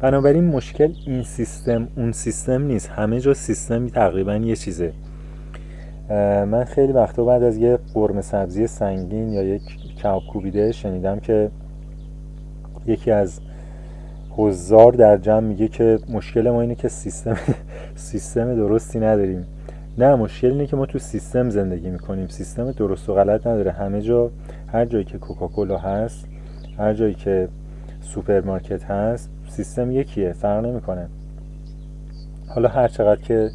[0.00, 2.88] بنابراین مشکل این سیستم اون سیستم نیست.
[2.88, 4.92] همه جا سیستم تقریبا یه چیزه.
[6.50, 9.62] من خیلی وقتا بعد از یه قرمه سبزی سنگین یا یک
[10.02, 11.50] کباب کوبیده شنیدم که
[12.86, 13.40] یکی از
[14.40, 17.36] حضار در جمع میگه که مشکل ما اینه که سیستم
[17.94, 19.46] سیستم درستی نداریم.
[19.98, 22.28] نه مشکل اینه که ما تو سیستم زندگی می‌کنیم.
[22.28, 23.70] سیستم درست و غلط نداره.
[23.70, 24.30] همه جا
[24.72, 26.26] هر جایی که کوکاکولا هست
[26.78, 27.48] هر جایی که
[28.00, 31.08] سوپرمارکت هست سیستم یکیه فرق نمی‌کنه.
[32.54, 33.50] حالا هر چقدر که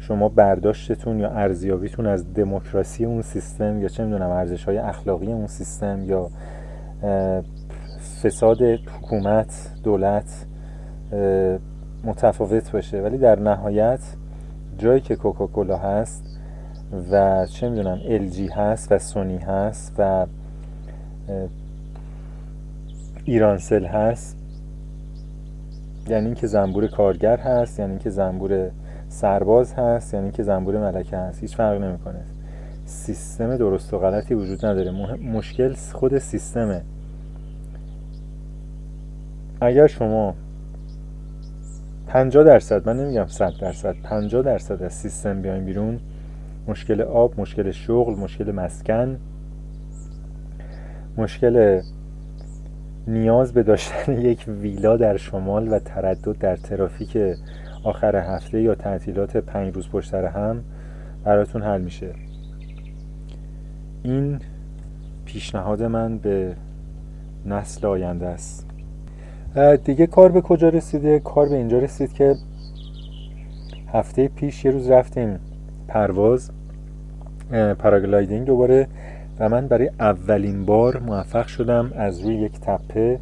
[0.00, 5.46] شما برداشتتون یا ارزیابیتون از دموکراسی اون سیستم یا چه می‌دونم ارزش های اخلاقی اون
[5.46, 6.30] سیستم یا
[8.22, 10.46] فساد حکومت دولت
[12.04, 13.02] متفاوت باشه.
[13.02, 14.00] ولی در نهایت
[14.78, 16.24] جایی که کوکاکولا هست
[17.10, 20.26] و چه می‌دونم LG هست و سونی هست و
[23.24, 24.36] ایرانسل هست
[26.08, 28.70] یعنی اینکه زنبور کارگر هست یعنی اینکه زنبور
[29.08, 31.40] سرباز هست یعنی اینکه زنبور ملکه هست.
[31.40, 32.20] هیچ فرق نمی‌کنه.
[32.84, 34.90] سیستم درست و غلطی وجود نداره.
[35.32, 36.82] مشکل خود سیستمه.
[39.60, 40.34] اگر شما
[42.06, 46.00] 50 درصد من نمیگم 100 درصد 50 درصد از سیستم بیاین بیرون
[46.68, 49.18] مشکل آب مشکل شغل مشکل مسکن
[51.16, 51.80] مشکل
[53.06, 57.18] نیاز به داشتن یک ویلا در شمال و تردد در ترافیک
[57.84, 60.64] آخر هفته یا تعطیلات پنج روز پشت هم
[61.24, 62.14] براتون حل میشه.
[64.02, 64.38] این
[65.24, 66.54] پیشنهاد من به
[67.46, 68.66] نسل آینده است.
[69.84, 72.36] دیگه کار به کجا رسیده؟ کار به اینجا رسید که
[73.92, 75.38] هفته پیش یه روز رفتیم
[75.88, 76.50] پرواز
[77.78, 78.86] پاراگلایدینگ دوباره
[79.38, 83.18] و من برای اولین بار موفق شدم از روی یک تپه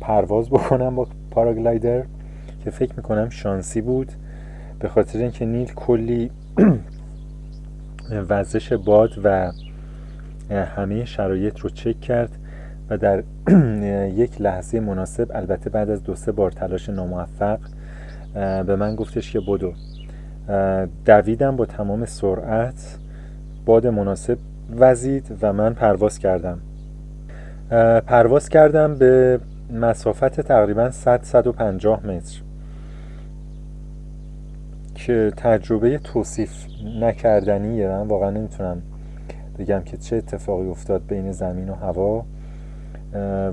[0.00, 2.04] پرواز بکنم با پاراگلایدر
[2.64, 4.12] که فکر می‌کنم شانسی بود.
[4.78, 6.30] به خاطر اینکه نیل کلی
[8.28, 9.52] وزش باد و
[10.50, 12.38] همه شرایط رو چک کرد.
[12.90, 13.22] و در
[14.22, 17.58] یک لحظه مناسب البته بعد از دو سه بار تلاش ناموفق
[18.66, 19.72] به من گفتش که بدو.
[21.04, 22.98] دویدم با تمام سرعت
[23.64, 24.38] باد مناسب
[24.76, 26.58] وزید و من پرواز کردم.
[28.06, 29.40] پرواز کردم به
[29.72, 32.40] مسافت تقریبا 100 150 متر.
[34.94, 36.66] که تجربه توصیف
[37.00, 37.88] نکردنیه.
[37.88, 38.82] من واقعا نمی‌تونم
[39.58, 42.24] بگم که چه اتفاقی افتاد بین زمین و هوا.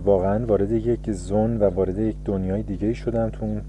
[0.05, 3.61] واقعا وارد یک زون و وارد یک دنیای دیگه شدم تو اون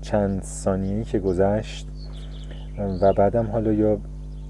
[0.00, 1.86] چند ثانیه‌ای که گذشت.
[3.00, 3.98] و بعدم حالا یا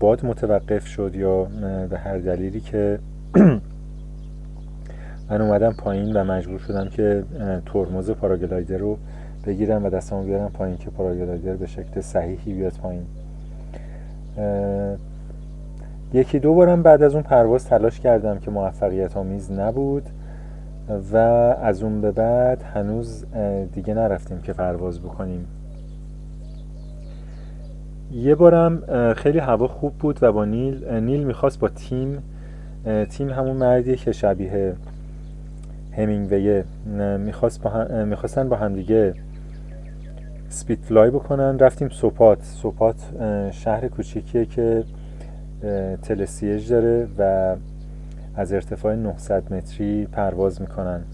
[0.00, 1.44] باد متوقف شد یا
[1.90, 2.98] به هر دلیلی که
[5.30, 7.24] من اومدم پایین و مجبور شدم که
[7.66, 8.98] ترمز پاراگلایدر رو
[9.46, 13.02] بگیرم و دستمو بیارم پایین که پاراگلایدر به شکل صحیحی بیاد پایین.
[16.12, 20.02] یکی دو بارم بعد از اون پرواز تلاش کردم که موفقیت آمیز نبود.
[21.12, 21.16] و
[21.62, 23.24] از اون به بعد هنوز
[23.72, 25.46] دیگه نرفتیم که پرواز بکنیم.
[28.12, 28.82] یه بارم
[29.14, 32.22] خیلی هوا خوب بود و با نیل نیل می‌خواست با تیم
[33.10, 34.74] تیم همون مردیه که شبیه
[35.96, 36.64] همینگویه
[37.18, 39.14] می‌خواست با هم می‌خواستن با همدیگه
[40.48, 41.58] سپید فلای بکنن.
[41.58, 42.42] رفتیم سوپات.
[42.42, 42.96] سوپات
[43.50, 44.84] شهر کوچیکیه که
[46.02, 47.56] تلسیج داره و
[48.34, 51.04] از ارتفاع 900 متری پرواز می‌کنن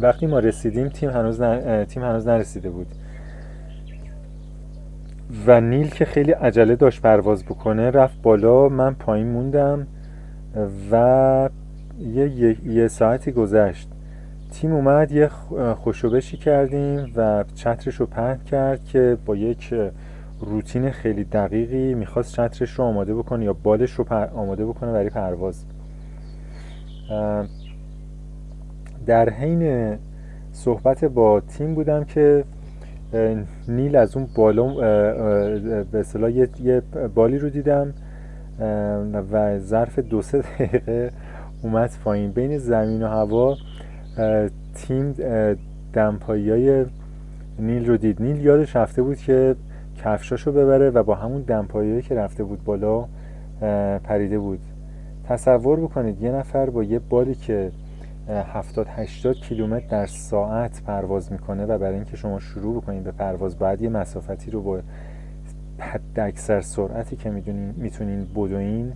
[0.00, 1.42] وقتی ما رسیدیم تیم هنوز,
[1.88, 2.86] تیم هنوز نرسیده بود.
[5.46, 8.68] و نیل که خیلی عجله داشت پرواز بکنه رفت بالا.
[8.68, 9.86] من پایین موندم
[10.90, 11.48] و
[11.98, 13.88] یه, یه, ساعتی گذشت.
[14.52, 15.28] تیم اومد یه
[15.74, 19.74] خوشوبشی کردیم و چترش رو پهن کرد که با یک
[20.40, 25.64] روتین خیلی دقیقی می‌خواست چترش رو آماده بکنه یا بالش رو آماده بکنه برای پرواز.
[29.06, 29.96] در حین
[30.52, 32.44] صحبت با تیم بودم که
[33.68, 34.74] نیل از اون بالا
[35.82, 36.82] به اصطلاح یه
[37.14, 37.94] بالی رو دیدم
[39.32, 41.10] و ظرف دو سه دقیقه
[41.62, 42.30] اومد پایین.
[42.30, 43.56] بین زمین و هوا
[44.74, 45.14] تیم
[45.92, 46.84] دمپایی های
[47.58, 48.22] نیل رو دید.
[48.22, 49.56] نیل یادش رفته بود که
[50.04, 53.04] کفشاشو ببره و با همون دمپایی که رفته بود بالا
[54.04, 54.60] پریده بود.
[55.28, 57.72] تصور بکنید یه نفر با یه بالی که
[58.28, 63.58] 70 80 کیلومتر در ساعت پرواز می‌کنه و برای اینکه شما شروع بکنید به پرواز
[63.58, 64.80] باید یه مسافتی رو با
[65.78, 67.30] حد اکثر سرعتی که
[67.76, 68.92] می‌تونین بدوین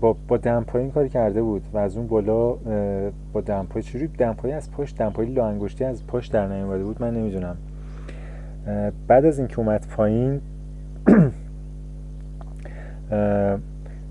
[0.00, 2.52] با با دمپایی این کار کرده بود و از اون بالا
[3.32, 7.14] با دمپایی چجوری؟ دمپایی از پشت دمپایی لا انگشتی از پشت در نیومده بود من
[7.14, 7.56] نمی‌دونم.
[9.08, 10.40] بعد از اینکه اومد پایین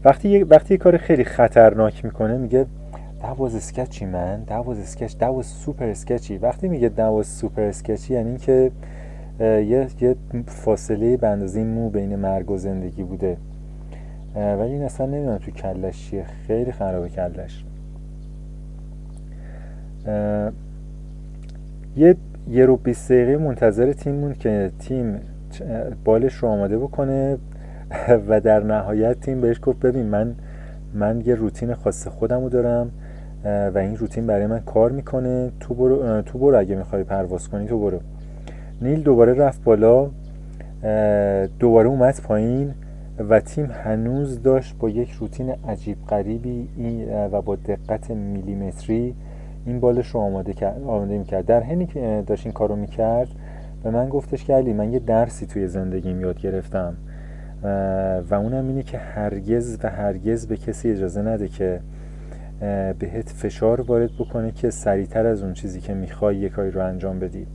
[0.06, 2.66] وقتی وقتی یه کار خیلی خطرناک می‌کنه میگه
[3.22, 4.02] that was a sketch
[5.20, 6.42] that was super sketchy.
[6.42, 8.72] وقتی میگه was super sketchy یعنی که
[9.40, 10.16] یه, یه
[10.48, 13.38] فاصله به مو بین مرگ و زندگی بوده.
[14.36, 16.26] ولی این اصلا نمی‌دونم تو کلش چیه.
[16.48, 17.64] خیلی خرابه کلش.
[21.98, 22.16] یه
[22.50, 25.20] یه رو 20 دقیقه منتظر تیم موند که تیم
[26.06, 27.38] بالش رو آماده بکنه.
[28.28, 30.36] و در نهایت تیم بهش گفت ببین من
[30.94, 32.92] من یه روتین خاص خودم رو دارم
[33.46, 35.52] و این روتین برای من کار می‌کنه.
[35.60, 38.00] تو برو, تو برو اگه می‌خوای پرواز کنی تو برو.
[38.82, 40.10] نیل دوباره رفت بالا
[41.60, 42.74] دوباره اومد پایین
[43.30, 46.68] و تیم هنوز داشت با یک روتین عجیب غریبی
[47.32, 49.16] و با دقت میلیمتری
[49.66, 51.46] این بالش رو آماده, آماده می‌کرد.
[51.46, 53.28] در حینی که داشت این کارو می‌کرد
[53.84, 56.94] به من گفتش که علی من یه درسی توی زندگیم یاد گرفتم.
[57.64, 61.80] و اونم اینه که هرگز و هرگز به کسی اجازه نده که
[63.00, 67.20] بهت فشار وارد بکنه که سریعتر از اون چیزی که می‌خوای یه کاری رو انجام
[67.20, 67.48] بدی.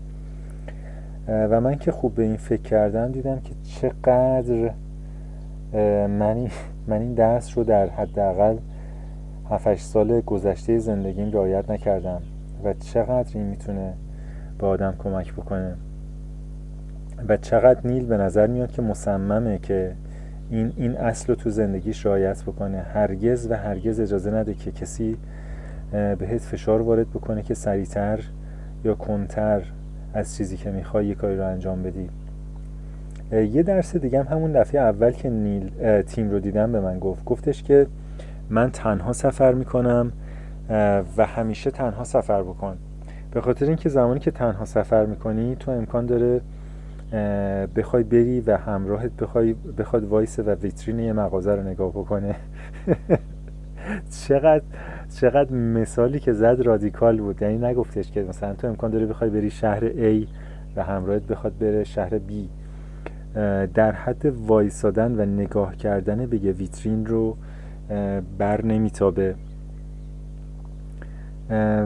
[1.29, 4.71] و من که خوب به این فکر کردم دیدم که چقدر
[6.09, 6.49] من
[6.89, 8.57] این درس رو در حداقل
[9.51, 12.23] 7 سال گذشته زندگیم رعایت نکردم
[12.65, 13.93] و چقدر این می‌تونه
[14.59, 15.75] به آدم کمک بکنه.
[17.29, 19.93] و چقدر نیل به نظر میاد که مصممه که
[20.51, 22.79] این, این اصل رو تو زندگیش رعایت بکنه.
[22.79, 25.17] هرگز و هرگز اجازه نده که کسی
[25.93, 28.21] بهت فشار وارد بکنه که سریعتر
[28.85, 29.63] یا کنتر
[30.15, 32.09] از چیزی که می‌خوای یه کاری رو انجام بدی.
[33.33, 35.71] یه درس دیگه هم همون دفعه اول که نیل
[36.03, 37.25] تیم رو دیدم به من گفت.
[37.25, 37.87] گفتش که
[38.51, 40.13] من تنها سفر می‌کنم
[41.17, 42.77] و همیشه تنها سفر بکن.
[43.31, 46.41] به خاطر اینکه زمانی که تنها سفر می‌کنی تو امکان داره
[47.77, 52.35] بخوای بری و همراهت بخوای بخواد وایسه و ویترین یه مغازه رو نگاه بکنه.
[54.29, 54.63] چقدر
[55.21, 57.43] چقدر مثالی که زد رادیکال بود.
[57.43, 60.27] یعنی نگفتش که مثلا تو امکان داره بخوای بری شهر A
[60.77, 62.33] و همراهت بخواد بره شهر B.
[63.75, 67.37] در حد وایسادن و نگاه کردن به یه ویترین رو
[68.39, 69.35] بر نمیتابه.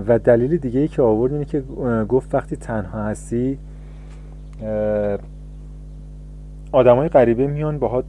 [0.09, 1.61] و دلیل دیگه ای که آورد اینه که
[2.09, 3.59] گفت وقتی تنها هستی
[6.73, 8.05] آدمای غریبه میان باهات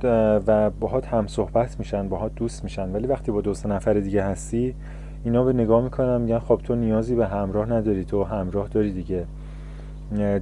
[0.48, 2.92] و باهات هم صحبت میشن باهات دوست میشن.
[2.92, 4.76] ولی وقتی با دوست نفر دیگه هستی
[5.24, 9.26] اینا به نگاه می‌کنن میگن خب تو نیازی به همراه نداری تو همراه داری دیگه.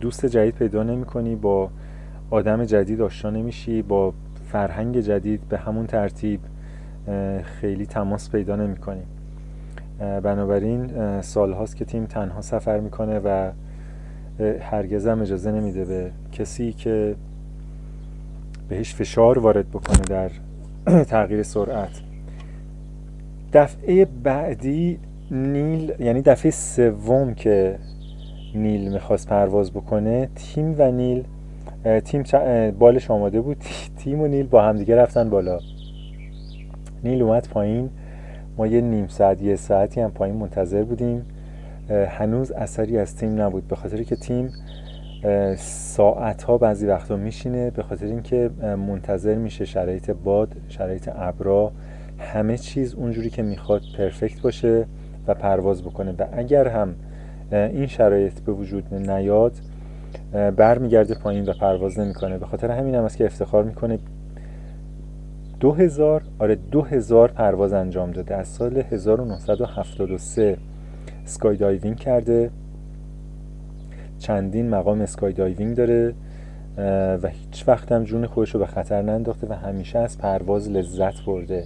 [0.01, 1.69] دوست جدید پیدا نمی‌کنی با
[2.29, 4.13] آدم جدید آشنا نمیشی با
[4.45, 6.39] فرهنگ جدید به همون ترتیب
[7.43, 9.03] خیلی تماس پیدا نمی‌کنی.
[9.99, 10.91] بنابراین
[11.21, 13.51] سال هاست که تیم تنها سفر می‌کنه و
[14.39, 17.15] هرگز هم اجازه نمیده به کسی که
[18.69, 20.32] بهش فشار وارد بکنه در
[21.04, 22.02] تغییر سرعت.
[23.54, 25.00] دفعه بعدی
[25.32, 27.80] نیل یعنی دفعه سوم که
[28.56, 31.24] نیل می‌خواست پرواز بکنه تیم و نیل
[32.06, 32.24] تیم
[32.80, 33.58] بالش آماده بود.
[33.98, 35.60] تیم و نیل با همدیگه رفتن بالا.
[37.04, 37.89] نیل اومد پایین.
[38.58, 41.26] ما یه نیم ساعت یه ساعتی هم پایین منتظر بودیم.
[41.89, 43.67] هنوز اثری از تیم نبود.
[43.67, 44.54] به خاطر که تیم
[45.58, 51.71] ساعت ها بعضی وقتا میشینه به خاطر اینکه منتظر میشه شرایط باد شرایط ابرا
[52.19, 54.86] همه چیز اونجوری که می‌خواد پرفکت باشه
[55.27, 56.12] و پرواز بکنه.
[56.12, 56.96] و اگر هم
[57.52, 59.54] این شرایط به وجود نیاد
[60.56, 62.38] برمیگرده پایین و پرواز نمی‌کنه.
[62.38, 64.00] به خاطر همین هم است که افتخار می‌کنه
[65.60, 68.36] دو هزار آره دو هزار پرواز انجام داده.
[68.36, 70.58] از سال 1973
[71.25, 72.50] skydiving کرده.
[74.19, 76.13] چندین مقام skydiving داره
[77.23, 81.26] و هیچ وقت هم جون خودش رو به خطر ننداخته و همیشه از پرواز لذت
[81.26, 81.63] برده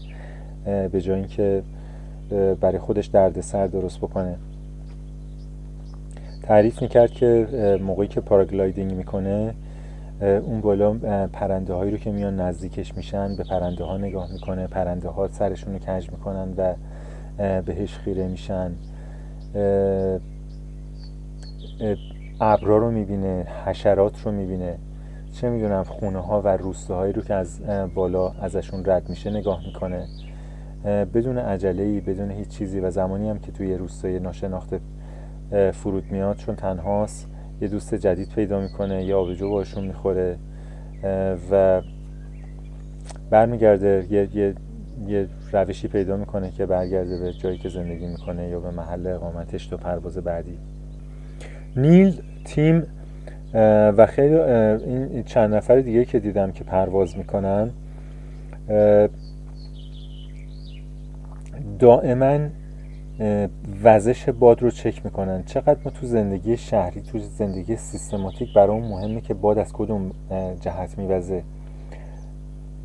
[0.66, 1.64] به جای اینکه
[2.62, 4.36] برای خودش دردسر درست بکنه.
[6.44, 7.48] تعریف می‌کرد که
[7.82, 9.54] موقعی که پاراگلایدینگ می‌کنه
[10.22, 10.94] اون بالا
[11.34, 15.74] پرنده هایی رو که میان نزدیکش میشن به پرنده ها نگاه می‌کنه پرنده ها سرشون
[15.74, 16.74] رو کج می‌کنن و
[17.62, 18.72] بهش خیره میشن.
[22.42, 24.78] ابرا رو می‌بینه حشرات رو می‌بینه.
[25.34, 27.62] چه می‌دونم خونه ها و روستاهایی رو که از
[27.96, 30.08] بالا ازشون رد میشه نگاه می‌کنه.
[30.86, 34.80] بدون عجله ای بدون هیچ چیزی و زمانی هم که توی روستای ناشناخته
[35.74, 37.28] فرود میاد چون تنهاست
[37.62, 40.38] یه دوست جدید پیدا می‌کنه یا آبجو باشون می‌خوره
[41.52, 41.82] و
[43.30, 44.56] برمیگرده یه, یه،,
[45.08, 49.68] یه روشی پیدا می‌کنه که برگرده به جایی که زندگی می‌کنه یا به محل اقامتش
[49.68, 50.58] تو پرواز بعدی.
[51.76, 52.84] نیل تیم
[53.98, 57.70] و خیلی این چند نفر دیگه که دیدم که پرواز می‌کنن
[61.80, 62.40] دائما
[63.84, 65.44] وزش باد رو چک می‌کنن.
[65.44, 70.12] چقدر ما تو زندگی شهری تو زندگی سیستماتیک برای مهمه که باد از کدوم
[70.62, 71.44] جهت میوزه.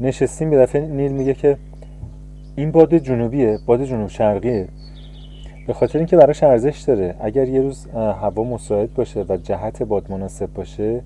[0.01, 1.57] نشستیم به دفعه نیل میگه که
[2.57, 4.69] این باد جنوبیه باد جنوب شرقیه.
[5.67, 7.15] به خاطر اینکه براش ارزش داره.
[7.21, 11.01] اگر یه روز هوا مساعد باشه و جهت باد مناسب باشه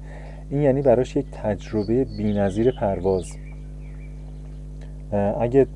[0.50, 3.24] این یعنی براش یک تجربه بینظیر پرواز.
[5.40, 5.66] اگه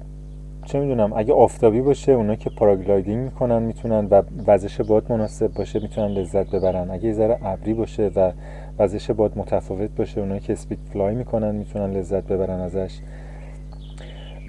[0.64, 5.80] چه می‌دونم اگه آفتابی باشه اونا که paragliding می‌کنن می‌تونن و وزش باد مناسب باشه
[5.80, 6.90] می‌تونن لذت ببرن.
[6.90, 8.32] اگه یه ذره ابری باشه و
[8.78, 12.98] وزش باد متفاوت باشه اونا که speed fly می‌کنن می‌تونن لذت ببرن ازش.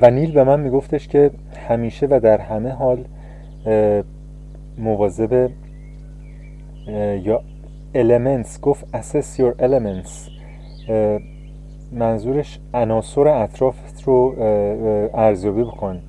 [0.01, 1.31] و نیل به من میگفتش که
[1.67, 3.05] همیشه و در همه حال
[4.77, 5.49] مواظب
[7.23, 7.41] یا
[7.95, 10.29] elements گفت assess your elements.
[11.91, 14.35] منظورش عناصر اطرافت رو
[15.13, 15.99] ارزیابی بکن.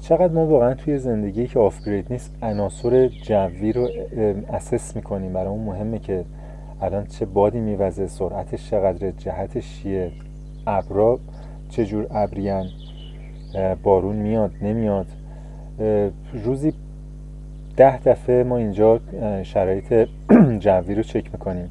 [0.00, 3.88] چقدر ما واقعا توی زندگی که آفگرید نیست عناصر جوی رو
[4.52, 5.32] اسس می‌کنیم.
[5.32, 6.24] برای اون مهمه که
[6.82, 10.12] الان چه بادی میوزه سرعتش چقدر جهتش چیه
[10.66, 11.18] ابرا
[11.68, 12.66] چجور ابریان.
[13.82, 15.06] بارون میاد نمیاد.
[16.44, 16.72] روزی
[17.76, 19.00] ده دفعه ما اینجا
[19.42, 20.08] شرایط
[20.64, 21.70] جوی رو چک می‌کنیم.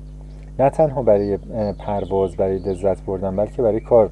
[0.59, 1.37] نه تنها برای
[1.79, 4.09] پرواز برای لذت بردن بلکه برای کار.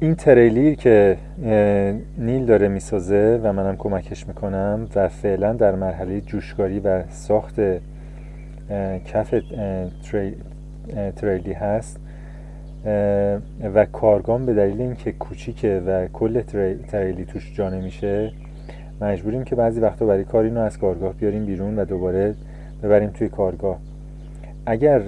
[0.00, 1.16] این تریلی که
[2.18, 7.60] نیل داره می‌سازه و منم کمکش می‌کنم و فعلا در مرحله جوشکاری و ساخت
[9.04, 9.34] کف
[11.16, 12.00] تریلی هست.
[13.74, 16.40] و کارگام به دلیل اینکه کوچیکه و کل
[16.88, 18.32] تریلی توش جا نمیشه
[19.00, 22.34] مجبوریم که بعضی وقتا برای کار اینو از کارگاه بیاریم بیرون و دوباره
[22.82, 23.78] ببریم توی کارگاه.
[24.66, 25.02] اگر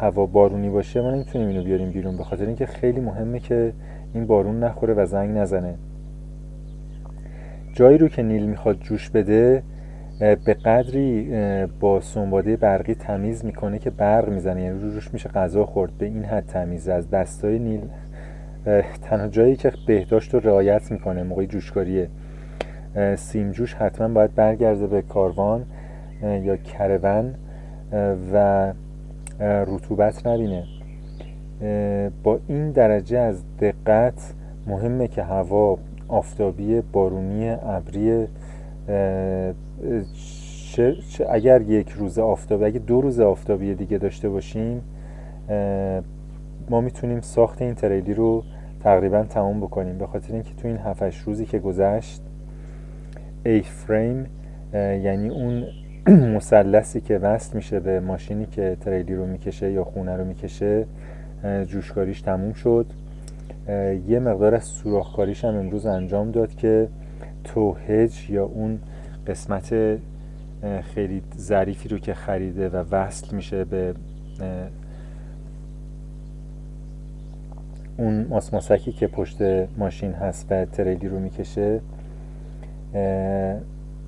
[0.00, 3.72] هوا بارونی باشه ما نمی‌تونیم اینو بیاریم بیرون به خاطر اینکه خیلی مهمه که
[4.14, 5.74] این بارون نخوره و زنگ نزنه.
[7.72, 9.62] جایی رو که نیل می‌خواد جوش بده
[10.18, 11.30] به قدری
[11.80, 14.62] با سنباده برقی تمیز می‌کنه که برق می‌زنه.
[14.62, 15.98] یعنی روش میشه غذا خورد.
[15.98, 16.88] به این حد تمیز.
[16.88, 17.80] از دستای نیل
[19.02, 22.08] تنها جایی که بهداشت رو رعایت می‌کنه موقع جوشکاریه.
[23.16, 25.64] سیمجوش حتما باید برگرده به کاروان
[26.22, 27.34] یا کرون
[28.32, 28.72] و
[29.40, 30.64] رطوبت نبینه.
[32.22, 34.34] با این درجه از دقت
[34.66, 38.26] مهمه که هوا آفتابی بارونی ابری
[41.28, 44.82] اگر یک روز آفتابی اگه دو روز آفتابی دیگه داشته باشیم
[46.70, 48.44] ما می‌تونیم ساخت این تریلی رو
[48.80, 49.98] تقریبا تمام بکنیم.
[49.98, 52.22] به خاطر اینکه تو این 7 روزی که گذشت
[53.46, 54.26] ای فریم
[54.74, 55.64] یعنی اون
[56.36, 60.86] مثلثی که وصل میشه به ماشینی که تریلی رو می‌کشه یا خونه رو می‌کشه
[61.66, 62.86] جوشکاریش تموم شد.
[64.08, 66.88] یه مقدار از سوراخکاریش هم امروز انجام داد که
[67.44, 68.78] توهج یا اون
[69.26, 69.74] قسمت
[70.94, 73.94] خیلی ظریفی رو که خریده و وصل میشه به
[77.96, 79.42] اون ماسماسکی که پشت
[79.78, 81.80] ماشین هست و تریلی رو می‌کشه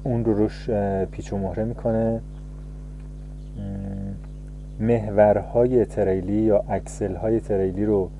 [0.05, 0.71] اون رو روش
[1.11, 2.21] پیچ و مهره می‌کنه.
[4.81, 8.11] محورهای تریلی یا اکسل های تریلی رو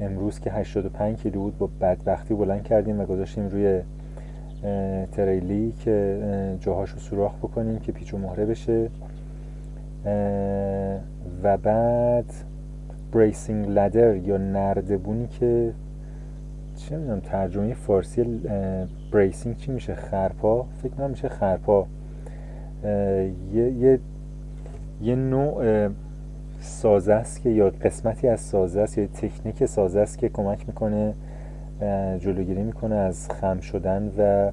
[0.00, 3.80] امروز که 85 کیلو بود با بدبختی بلند کردیم و گذاشتیم روی
[5.12, 6.20] تریلی که
[6.60, 8.88] جاهاش رو سوراخ بکنیم که پیچ و مهره بشه.
[11.42, 12.32] و بعد
[13.12, 15.72] bracing ladder یا نردبونی که
[16.76, 18.42] چه می‌دونم ترجمه فارسی
[19.12, 21.86] bracing چی میشه؟ خرپا؟ فکر کنم میشه خرپا.
[23.54, 23.98] یه, یه,
[25.02, 25.88] یه نوع
[26.60, 31.14] سازه است که یا قسمتی از سازه است یا تکنیک سازه است که کمک می‌کنه
[32.20, 34.50] جلوگیری می‌کنه از خم شدن و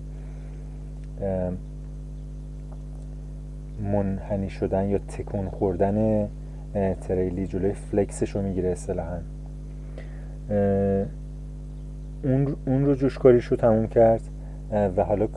[3.92, 6.28] منحنی شدن یا تکون خوردن
[7.02, 9.18] تریلی جلوی flex ش رو می‌گیره اصطلاحا.
[12.24, 14.22] اون, اون رو جوشکاریش رو تموم کرد
[14.98, 15.28] و حالا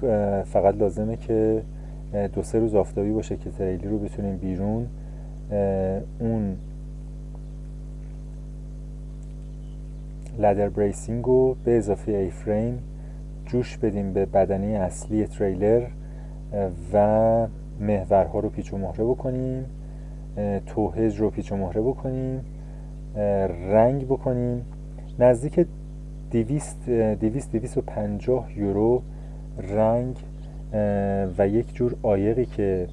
[0.44, 1.62] فقط لازمه که
[2.34, 4.86] دو سه روز آفتابی باشه که تریلی رو بتونیم بیرون
[6.18, 6.56] اون
[10.38, 12.78] ladder bracing رو به اضافه ای فریم
[13.46, 15.82] جوش بدیم به بدنه اصلی تریلر
[16.92, 17.46] و
[17.80, 19.64] محورها رو پیچ و مهره بکنیم
[20.66, 22.40] توهج رو پیچ و مهره بکنیم
[23.70, 24.64] رنگ بکنیم.
[25.18, 25.66] نزدیک
[26.30, 26.88] دیویست
[27.20, 29.02] دیویست دیویست و پنجاه یورو
[29.58, 30.16] رنگ
[31.38, 32.86] و یک جور آیقی که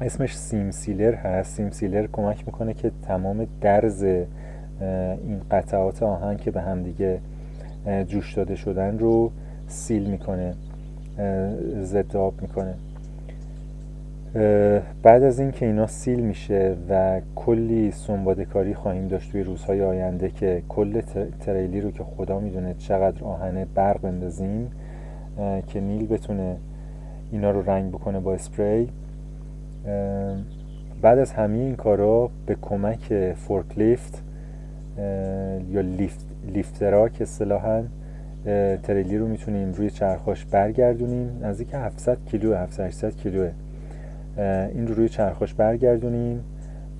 [0.00, 1.56] اسمش سیم سیلر هست.
[1.56, 4.04] سیم سیلر کمک می‌کنه که تمام درز
[4.80, 7.18] این قطعات آهن که به همدیگه
[8.08, 9.30] جوش داده شدن رو
[9.68, 10.54] سیل می‌کنه
[11.80, 12.74] ضد آب می‌کنه.
[15.02, 20.30] بعد از اینکه اینا سیل میشه و کلی سنباده کاری خواهیم داشت توی روزهای آینده
[20.30, 21.00] که کل
[21.40, 24.70] تریلی رو که خدا می‌دونه چقدر آهنه برق بندازیم
[25.66, 26.56] که نیل بتونه
[27.32, 28.88] اینا رو رنگ بکنه با اسپری.
[31.02, 34.22] بعد از همه این کارا به کمک فورکلیفت
[35.70, 37.82] یا لیفت لیفترا که اصطلاحا
[38.82, 41.38] تریلی رو می‌تونیم روی چرخاش برگردونیم.
[41.42, 43.50] نزدیک 700 کیلو 700 800 کیلوه
[44.74, 46.44] این رو روی چرخاش برگردونیم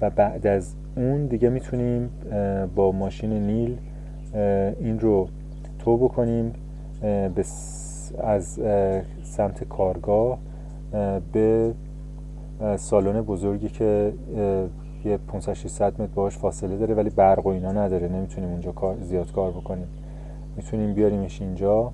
[0.01, 2.11] و بعد از اون دیگه می‌تونیم
[2.75, 3.77] با ماشین نیل
[4.81, 5.29] این رو
[5.79, 6.53] تو بکنیم
[8.25, 8.61] از
[9.23, 10.39] سمت کارگاه
[11.33, 11.73] به
[12.77, 14.13] سالن بزرگی که
[15.07, 18.09] یه 500 600 متر باش فاصله داره ولی برق و اینا نداره.
[18.09, 19.87] نمی‌تونیم اونجا کار زیاد کار بکنیم.
[20.57, 21.93] می‌تونیم بیاریمش اینجا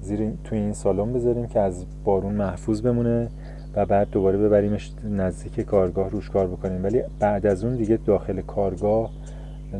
[0.00, 3.28] زیر توی این سالن بذاریم که از بارون محفوظ بمونه
[3.74, 6.84] و بعد دوباره ببریمش نزدیک کارگاه روش کار بکنیم.
[6.84, 9.10] ولی بعد از اون دیگه داخل کارگاه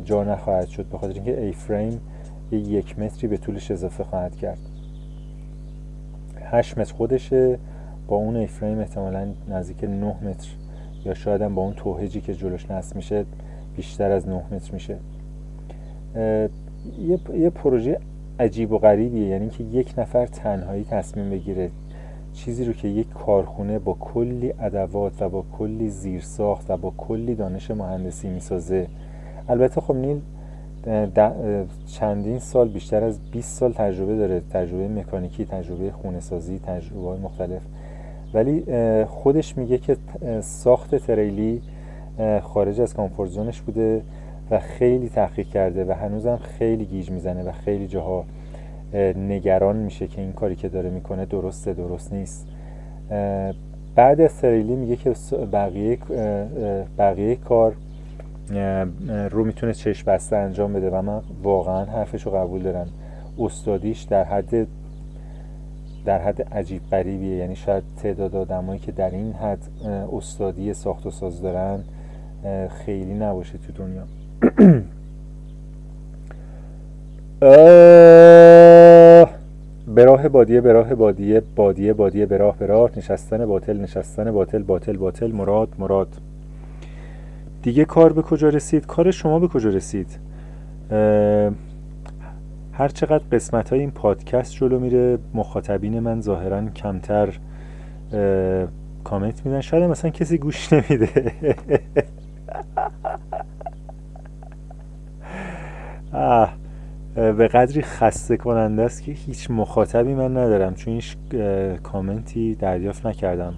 [0.03, 2.01] جا نخواهد شد به خاطر اینکه ای فریم
[2.51, 4.59] یه یک متری به طولش اضافه خواهد کرد.
[6.51, 7.59] 8 متر خودشه
[8.07, 10.49] با اون ای فریم احتمالا نزدیک 9 متر
[11.05, 13.25] یا شاید هم با اون توهجی که جلوش نصب میشه
[13.75, 14.97] بیشتر از 9 متر میشه.
[16.15, 17.99] یه, یه پروژه
[18.39, 19.27] عجیب و غریبیه.
[19.27, 21.69] یعنی که یک نفر تنهایی تصمیم بگیره
[22.33, 27.35] چیزی رو که یک کارخونه با کلی ادوات و با کلی زیرساخت و با کلی
[27.35, 28.87] دانش مهندسی می‌سازه.
[29.49, 30.21] البته خب نیل
[31.87, 34.41] چندین سال بیشتر از 20 سال تجربه داره.
[34.53, 37.61] تجربه مکانیکی تجربه خونه سازی تجربه مختلف.
[38.33, 38.63] ولی
[39.05, 39.97] خودش میگه که
[40.41, 41.61] ساخت تریلی
[42.43, 44.01] خارج از کامفورت زونش بوده
[44.51, 48.25] و خیلی تحقیق کرده و هنوزم خیلی گیج می‌زنه و خیلی جاها
[49.17, 52.47] نگران میشه که این کاری که داره می‌کنه درسته درست نیست.
[53.95, 55.13] بعد از تریلی میگه که
[55.53, 55.97] بقیه
[56.97, 57.73] بقیه کار
[59.31, 62.87] رو می‌تونه چشم بسته انجام بده و من واقعا حرفش رو قبول دارم.
[63.39, 64.67] استادیش در حد
[66.05, 67.35] در حد عجیب غریبیه.
[67.35, 69.59] یعنی شاید تعداد آدمایی که در این حد
[70.13, 71.79] استادی ساخت و ساز دارن
[72.85, 74.03] خیلی نباشه تو دنیا.
[79.95, 82.91] به راه بادیه به راه بادیه بادیه بادیه به راه به راه.
[82.97, 86.07] نشستن باطل نشستن باطل باطل باطل مراد مراد.
[87.63, 90.19] دیگه کار به کجا رسید؟ کار شما به کجا رسید؟
[92.79, 97.33] هر چقدر قسمت های این پادکست جلو میره مخاطبین من ظاهرا کمتر
[99.03, 99.61] کامنت میدن.
[99.61, 101.33] شاید مثلا کسی گوش نمیده.
[107.15, 110.75] به قدری خسته کننده است که هیچ مخاطبی من ندارم.
[110.75, 111.17] چون هیچ
[111.83, 113.53] کامنتی دریافت نکردم.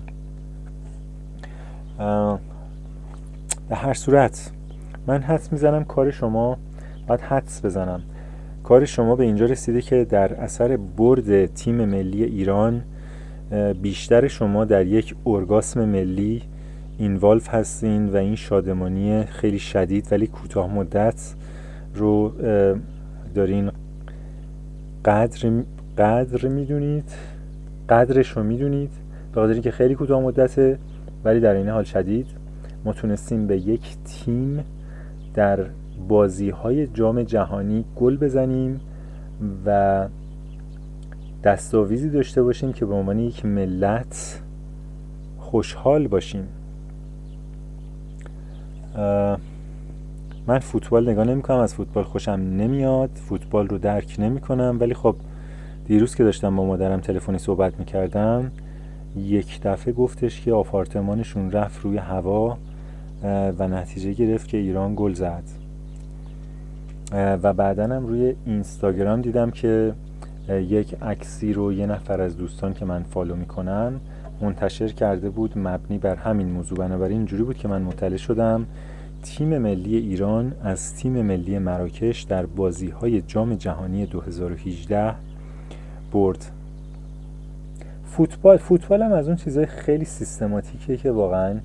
[3.70, 4.52] به هر صورت
[5.08, 6.58] من حدس می‌زنم کار شما
[7.08, 8.02] باید حدس بزنم.
[8.72, 12.82] کار شما به اینجا رسیده که در اثر برد تیم ملی ایران
[13.82, 16.42] بیشتر شما در یک ارگاسم ملی
[16.98, 21.34] اینوالف هستین و این شادمانی خیلی شدید ولی کوتاه مدت
[21.96, 22.34] رو
[23.36, 23.72] دارین
[25.06, 25.52] قدر
[25.98, 27.12] قدر می‌دونید
[27.90, 28.92] قدرش رو می‌دونید
[29.34, 30.78] به خاطر که خیلی کوتاه مدته
[31.24, 32.28] ولی در این حال شدید.
[32.86, 34.64] ما تونستیم به یک تیم
[35.34, 35.60] در
[36.08, 38.80] بازی های جام جهانی گل بزنیم
[39.66, 40.08] و
[41.44, 44.42] دستاویزی داشته باشیم که به عنوان یک ملت
[45.38, 46.48] خوشحال باشیم.
[50.48, 54.94] من فوتبال نگاه نمی کنم از فوتبال خوشم نمیاد فوتبال رو درک نمی کنم ولی
[54.94, 55.16] خب
[55.88, 58.52] دیروز که داشتم با مادرم تلفنی صحبت می کردم
[59.18, 62.58] یک دفعه گفتش که آپارتمانشون رفت روی هوا
[63.58, 65.61] و نتیجه گرفت که ایران گل زد.
[67.12, 69.94] و بعدا هم روی اینستاگرام دیدم که
[70.50, 74.00] یک عکسی رو یه نفر از دوستان که من فالو می‌کنم
[74.42, 76.78] منتشر کرده بود مبنی بر همین موضوع.
[76.78, 78.66] بنابراین اینجوری بود که من مطلع شدم.
[79.24, 85.14] تیم ملی ایران از تیم ملی مراکش در بازی های جام جهانی 2018
[86.14, 86.46] برد.
[88.06, 91.60] فوتبال فوتبال هم از اون چیزهای خیلی سیستماتیکه که واقعا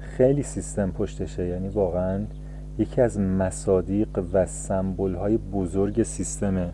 [0.00, 1.46] خیلی سیستم پشتشه.
[1.46, 2.20] یعنی واقعا
[2.78, 6.68] یکی از مصادیق و سمبل های بزرگ سیستمه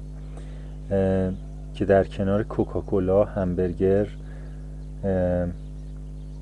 [1.75, 4.07] که در کنار کوکاکولا همبرگر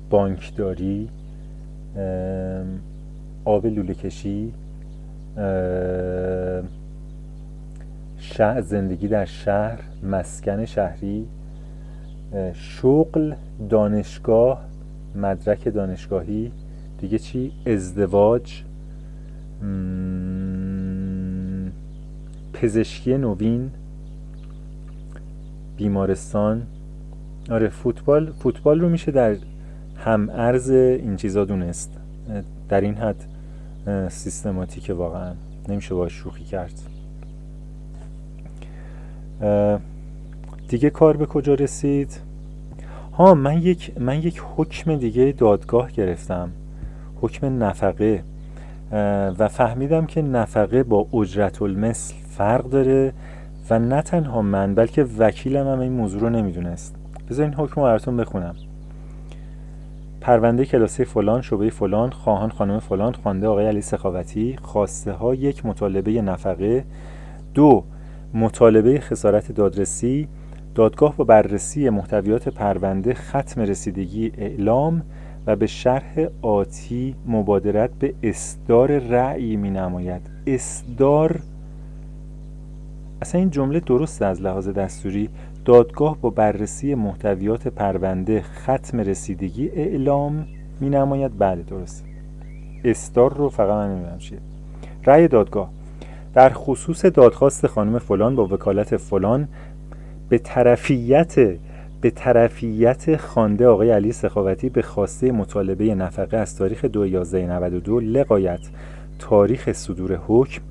[0.09, 1.09] بانکداری
[3.45, 4.53] آب لوله کشی
[8.61, 11.27] زندگی در شهر مسکن شهری
[12.53, 13.33] شغل
[13.69, 14.61] دانشگاه
[15.15, 16.51] مدرک دانشگاهی.
[17.01, 18.63] دیگه چی؟ ازدواج.
[22.53, 23.71] پزشکی نوین
[25.77, 26.61] بیمارستان.
[27.51, 29.35] آره فوتبال فوتبال رو میشه در
[29.97, 31.91] هم ارز این چیزا دونست.
[32.69, 33.25] در این حد
[34.09, 35.33] سیستماتیک واقعا
[35.69, 36.81] نمیشه باش شوخی کرد.
[40.67, 42.19] دیگه کار به کجا رسید؟
[43.13, 46.51] ها من یک من یک حکم دیگه دادگاه گرفتم.
[47.21, 48.23] حکم نفقه.
[49.39, 53.13] و فهمیدم که نفقه با اجرت المثل فرق داره
[53.69, 56.95] و نه تنها من بلکه وکیلم هم این موضوع رو نمی‌دونست.
[57.29, 58.55] بذار این حکم رو براتون بخونم.
[60.21, 65.65] پرونده کلاسه فلان شبه فلان خواهان خانم فلان خوانده آقای علی سخاوتی خواسته ها یک
[65.65, 66.83] مطالبه نفقه
[67.53, 67.83] دو
[68.33, 70.27] مطالبه خسارت دادرسی
[70.75, 75.01] دادگاه با بررسی محتویات پرونده ختم رسیدگی اعلام
[75.47, 81.39] و به شرح آتی مبادرت به اصدار رأی می نماید اصدار
[83.21, 85.29] اصلا این جمله درست از لحاظ دستوری
[85.65, 90.45] دادگاه با بررسی محتویات پرونده ختم رسیدگی اعلام
[90.79, 92.05] می نماید بله درست
[92.83, 94.37] استار رو فقط من نمی‌دونم چیه.
[95.05, 95.69] رأی دادگاه.
[96.33, 99.47] در خصوص دادخواست خانم فلان با وکالت فلان
[100.29, 101.35] به طرفیت
[102.01, 108.59] به طرفیت خانده آقای علی سخاوتی به خواسته مطالبه نفقه از تاریخ 2 لقایت
[109.19, 110.61] تاریخ صدور حکم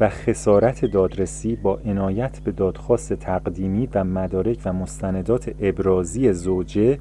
[0.00, 6.98] و خسارت دادرسی با عنایت به دادخواست تقدیمی و مدارک و مستندات ابرازی زوجه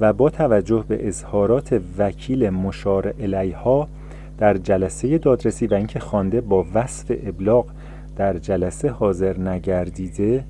[0.00, 3.88] و با توجه به اظهارات وکیل مشار الیها
[4.38, 7.66] در جلسه دادرسی و اینکه خوانده با وصف ابلاغ
[8.16, 10.44] در جلسه حاضر نگردیده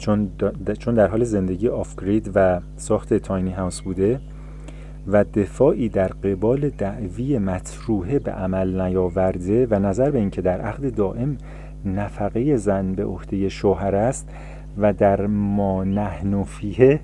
[0.00, 0.30] چون,
[0.78, 4.20] چون در حال زندگی آفگرید و ساخت تاینی هاوس بوده
[5.06, 10.94] و دفاعی در قبال دعوی مطروحه به عمل نیاورده و نظر به اینکه در عقد
[10.94, 11.36] دائم
[11.84, 14.28] نفقه زن به عهده شوهر است
[14.78, 17.00] و در ما نحنفیه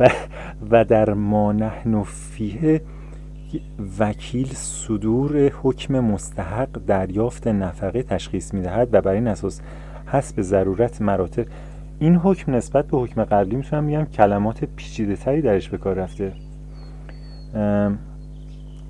[0.00, 0.10] و,
[0.70, 2.80] و در ما نحنفیه
[3.98, 9.60] وکیل صدور حکم مستحق دریافت نفقه تشخیص می‌دهد و بر این اساس
[10.06, 11.46] حسب ضرورت مراتب
[11.98, 16.32] این حکم نسبت به حکم قبلی می‌تونم بگم کلمات پیچیده تری درش به کار رفته.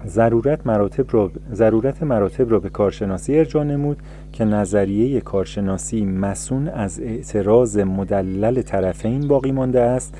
[0.06, 3.96] ضرورت مراتب را ضرورت مراتب را به کارشناسی ارجاع نمود
[4.32, 10.14] که نظریه کارشناسی مسون از اعتراض مدلل طرفین باقی مانده است.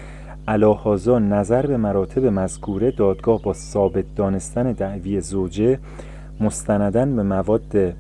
[0.49, 5.79] علاهازا نظر به مراتب مذکوره دادگاه با ثابت دانستن دعوی زوجه
[6.41, 7.95] مستندن به مواد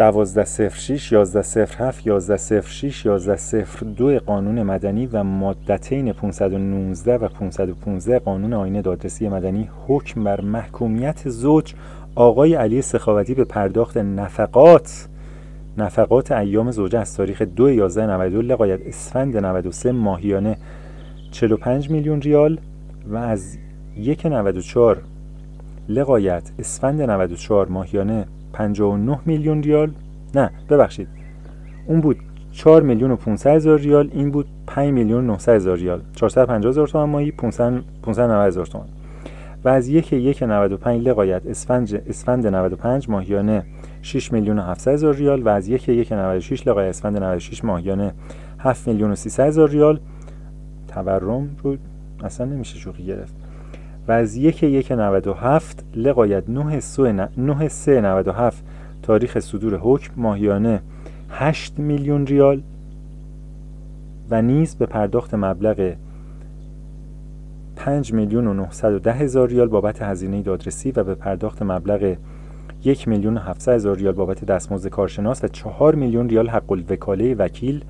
[0.00, 9.68] 1206 1107 1106 1102 قانون مدنی و مادتین 519 و 515 قانون آینه دادرسی مدنی
[9.86, 11.74] حکم بر محکومیت زوج.
[12.14, 15.08] آقای علی سخاوتی به پرداخت نفقات.
[15.78, 20.56] نفقات ایام زوجه از تاریخ 2 11 92 لقایت اسفند 93 ماهیانه
[21.30, 22.58] 45 میلیون ریال
[23.06, 23.58] و از
[23.96, 25.02] 1 94
[25.88, 29.90] لقایت اسفند 94 ماهیانه 59 میلیون ریال.
[30.34, 31.08] نه ببخشید.
[31.86, 32.16] اون بود
[32.52, 36.00] 4 میلیون و 500 هزار ریال این بود 5 میلیون و 900 هزار ریال.
[36.14, 38.88] 450 هزار تومان ماهی 500 590 هزار تومان.
[39.64, 43.64] و از یک یک 95 لقایت اسفند اسفند 95 ماهیانه
[44.02, 48.12] 6 میلیون و 700 هزار ریال و از یک یک 96 لقایت اسفند 96 ماهیانه
[48.58, 50.00] 7 میلیون و 300 هزار ریال.
[50.88, 51.76] تورم رو
[52.24, 53.47] اصلا نمیشه شوخی گرفت.
[54.08, 56.80] و از یک یک 97 لقایت 9
[57.36, 58.64] 9 3 97
[59.02, 60.82] تاریخ صدور حکم ماهیانه
[61.30, 62.62] 8 میلیون ریال
[64.30, 65.94] و نیز به پرداخت مبلغ
[67.76, 72.16] 5 میلیون و 910 هزار ریال بابت هزینه دادرسی و به پرداخت مبلغ
[72.84, 77.34] یک میلیون و 700 هزار ریال بابت دستمزد کارشناس و چهار میلیون ریال حق الوکاله
[77.34, 77.84] وکیل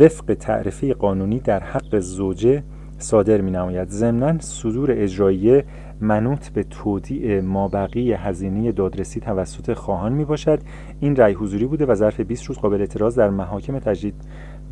[0.00, 2.62] وفق تعرفه قانونی در حق زوجه
[3.04, 5.64] صادر می نماید ضمنا صدور اجراییه
[6.00, 10.60] منوط به تودیع مابقی هزینه دادرسی توسط خواهان می باشد
[11.00, 14.14] این رأی حضوری بوده و ظرف 20 روز قابل اعتراض در محاکم تجدید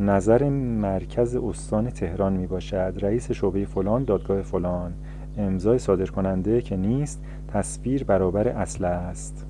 [0.00, 4.92] نظر مرکز استان تهران می باشد رئیس شعبه فلان دادگاه فلان.
[5.38, 7.22] امضای صادر کننده که نیست
[7.52, 9.46] تصویر برابر اصل است.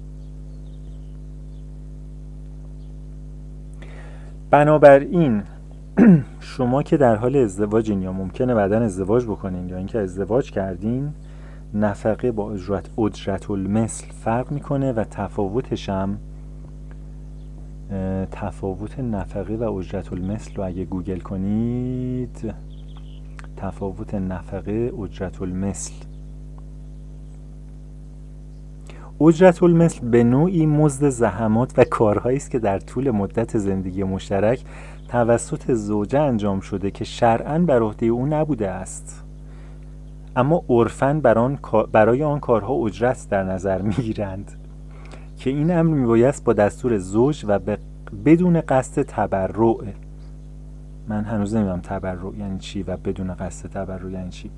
[4.51, 5.43] بنابراین
[6.41, 11.13] شما که در حال ازدواجین یا ممکنه بعدا ازدواج بکنین یا اینکه ازدواج کردین
[11.75, 16.19] نفقه با اجرت اجرت المثل فرق می‌کنه و تفاوتش هم
[18.31, 22.55] تفاوت نفقه و اجرت المثل رو اگه گوگل کنید
[23.57, 25.93] تفاوت نفقه اجرت المثل
[29.21, 34.61] اجرت المثل به نوعی مزد زحمات و کارهایی است که در طول مدت زندگی مشترک
[35.13, 39.25] توسط زوجه انجام شده که شرعا بر عهده او نبوده است.
[40.37, 41.21] اما عرفا
[41.93, 44.53] برای آن کارها اجرت در نظر می‌گیرند.
[45.39, 47.61] که این امر میبایست با دستور زوج و
[48.25, 49.77] بدون قصد تبرع.
[51.09, 54.51] من هنوز نمی‌دونم تبرع یعنی چی و بدون قصد تبرع یعنی چی.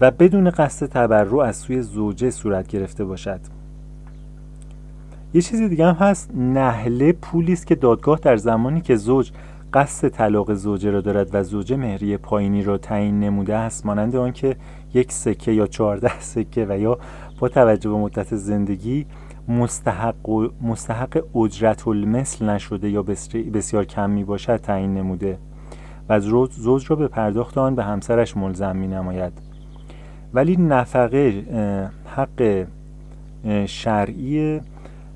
[0.00, 3.40] و بدون قصد تبرع از سوی زوجه صورت گرفته باشد.
[5.34, 6.30] یه چیزی دیگه هم هست.
[6.34, 9.30] نهله پولی است که دادگاه در زمانی که زوج
[9.72, 14.56] قصد طلاق زوجه را دارد و زوجه مهریه پایینی را تعیین نموده است مانند آنکه
[14.94, 16.98] یک سکه یا چهارده سکه و یا
[17.38, 19.06] با توجه به مدت زندگی
[19.48, 23.02] مستحق, مستحق اجرت المثل نشده یا
[23.52, 25.38] بسیار کم می باشد تعیین نموده
[26.08, 26.20] و
[26.50, 29.32] زوج را به پرداخت آن به همسرش ملزم می نماید
[30.34, 31.44] ولی نفقه
[32.06, 32.66] حق
[33.66, 34.60] شرعی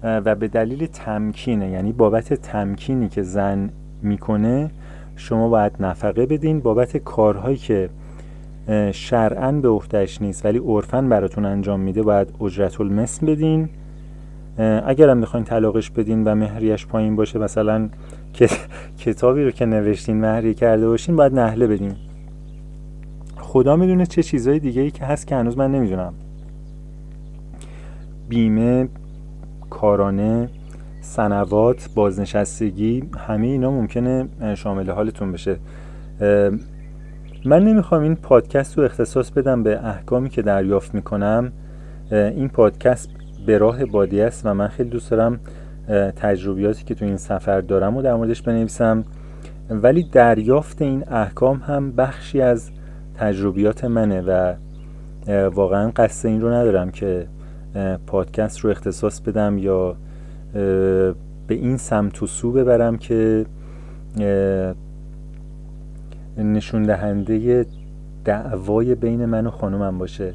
[0.04, 3.70] و به دلیل تمکینه یعنی بابت تمکینی که زن
[4.02, 4.70] می‌کنه
[5.16, 7.90] شما باید نفقه بدین بابت کارهایی که
[8.92, 13.68] شرعا به عهدهش نیست ولی عرفا براتون انجام میده باید اجرت المثل بدین.
[14.86, 17.88] اگر هم بخواین طلاقش بدین و مهریش پایین باشه مثلا
[18.98, 21.92] کتابی رو که نوشتین مهری کرده باشین باید نهله بدین.
[23.36, 26.14] خدا می‌دونه چه چیزهای دیگه ای که هست که هنوز من نمی‌دونم.
[28.28, 28.88] بیمه
[29.72, 30.48] کارانه
[31.00, 35.56] سنوات بازنشستگی همه اینا ممکنه شامل حالتون بشه.
[37.44, 41.52] من نمی‌خوام این پادکست رو اختصاص بدم به احکامی که دریافت می‌کنم.
[42.10, 43.08] این پادکست
[43.46, 45.40] به راه بادی است و من خیلی دوست دارم
[46.16, 49.04] تجربیاتی که تو این سفر دارم و در موردش بنویسم.
[49.70, 52.70] ولی دریافت این احکام هم بخشی از
[53.14, 54.54] تجربیات منه و
[55.48, 57.26] واقعا قصد این رو ندارم که
[58.06, 59.96] پادکست رو اختصاص بدم یا
[61.46, 63.46] به این سمت و سو ببرم که
[66.38, 67.66] نشون دهنده
[68.24, 70.34] دعوای بین من و خانومم باشه.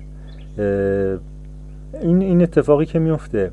[2.01, 3.51] این این اتفاقی که میفته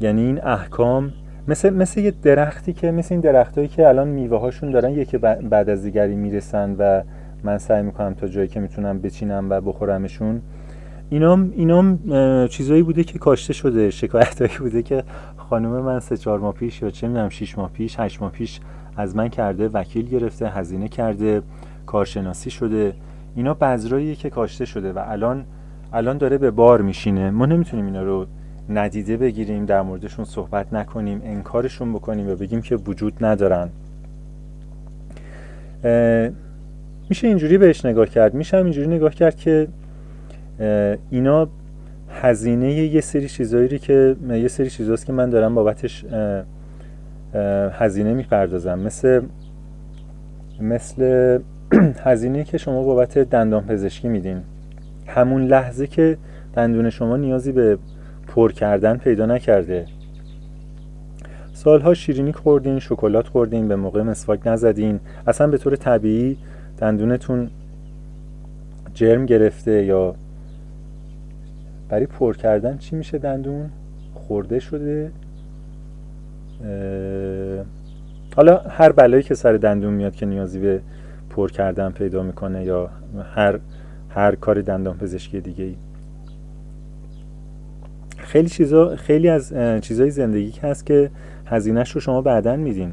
[0.00, 1.12] یعنی این احکام
[1.48, 5.70] مثل مثل یه درختی که مثل این درختهایی که الان میوه هاشون دارن یکی بعد
[5.70, 7.02] از دیگری می‌رسن و
[7.44, 10.40] من سعی می‌کنم تا جایی که می‌تونم بچینم و بخورمشون
[11.12, 11.98] اینام اینام
[12.48, 15.04] چیزایی بوده که کاشته شده شکایتایی بوده که
[15.36, 18.60] خانم من سه چهار ماه پیش یا چه می‌دونم شیش ماه پیش هشت ماه پیش
[18.96, 21.42] از من کرده وکیل گرفته هزینه کرده
[21.86, 22.92] کارشناسی شده.
[23.36, 25.44] اینا بذراییه که کاشته شده و الان
[25.92, 27.30] الان داره به بار میشینه.
[27.30, 28.26] ما نمی‌تونیم اینا رو
[28.68, 33.68] ندیده بگیریم در موردشون صحبت نکنیم انکارشون بکنیم و بگیم که وجود ندارن.
[37.08, 38.34] میشه اینجوری بهش نگاه کرد.
[38.34, 39.68] میشه اینجوری نگاه کرد که
[41.10, 41.48] اینا
[42.10, 46.04] هزینه یه سری چیزایی که یه سری چیزاست که من دارم بابتش
[47.72, 48.78] هزینه می‌پردازم.
[48.78, 49.22] مثل
[50.60, 51.38] مثل
[52.06, 54.42] هزینه که شما بابت دندان پزشکی میدین.
[55.06, 56.18] همون لحظه که
[56.54, 57.78] دندون شما نیازی به
[58.26, 59.86] پر کردن پیدا نکرده.
[61.52, 65.00] سالها شیرینی خوردین شکلات خوردین به موقع مسواک نزدین.
[65.26, 66.36] اصلا به طور طبیعی
[66.78, 67.50] دندونتون
[68.94, 70.14] جرم گرفته یا
[71.92, 73.70] برای پر کردن چی میشه دندون؟
[74.14, 75.12] خورده شده.
[78.36, 80.80] حالا هر بلایی که سر دندون میاد که نیازی به
[81.30, 82.90] پر کردن پیدا می‌کنه یا
[83.34, 83.58] هر
[84.10, 85.74] هر کار دندان پزشکی دیگه ای
[88.16, 91.10] خیلی چیزا خیلی از چیزای زندگی هست که
[91.46, 92.92] هزینهش رو شما بعدا میدین.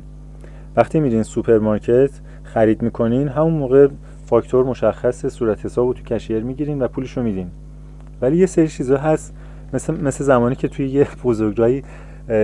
[0.76, 2.12] وقتی میرین سوپرمارکت
[2.43, 3.88] خرید می‌کنین همون موقع
[4.26, 7.52] فاکتور مشخص صورت حساب رو تو cashier می‌گیرین و پولش رو میدین.
[8.22, 9.34] ولی یه سری چیزا هست.
[9.74, 11.84] مثل, مثل زمانی که توی یه بزرگراهی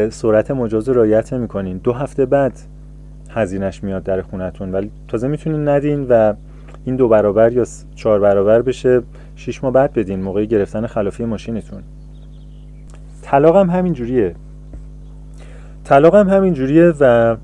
[0.09, 1.77] سرعت مجاز رو رعایت نمی‌کنین.
[1.77, 2.59] دو هفته بعد
[3.29, 4.71] هزینهش میاد در خونتون.
[4.71, 6.33] ولی تازه می‌تونین ندین و
[6.85, 7.65] این دو برابر یا
[7.95, 9.01] چهار برابر بشه
[9.35, 10.21] شیش ماه بعد بدین.
[10.21, 11.83] موقع گرفتن خلافی ماشینتون.
[13.21, 14.35] طلاق هم همین جوریه
[15.83, 17.35] طلاق هم همین جوریه و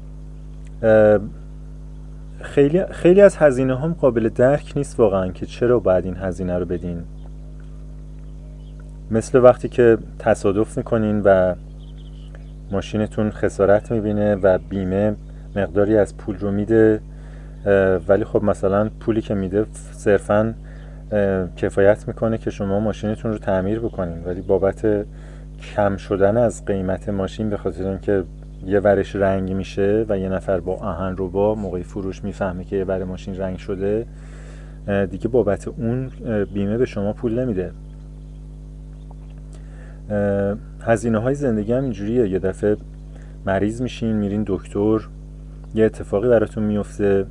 [2.41, 6.65] خیلی, خیلی از هزینه هم قابل درک نیست واقعا که چرا باید این هزینه رو
[6.65, 6.97] بدین.
[9.11, 11.55] مثل وقتی که تصادف می‌کنین و
[12.71, 15.15] ماشینتون خسارت می‌بینه و بیمه
[15.55, 17.01] مقداری از پول رو میده
[18.07, 20.53] ولی خب مثلا پولی که میده صرفا
[21.55, 24.23] کفایت می‌کنه که شما ماشینتون رو تعمیر بکنین.
[24.25, 25.05] ولی بابت
[25.75, 28.23] کم شدن از قیمت ماشین به خاطر اینکه
[28.65, 32.75] یه ورش رنگ میشه و یه نفر با آهن رو با موقعی فروش می‌فهمه که
[32.75, 34.05] یه ور ماشین رنگ شده
[35.11, 36.11] دیگه بابت اون
[36.53, 37.71] بیمه به شما پول نمیده.
[40.81, 42.29] هزینه های زندگی هم اینجوریه.
[42.29, 42.77] یه دفعه
[43.45, 44.99] مریض میشین میرین دکتر
[45.75, 47.25] یه اتفاقی براتون میفته.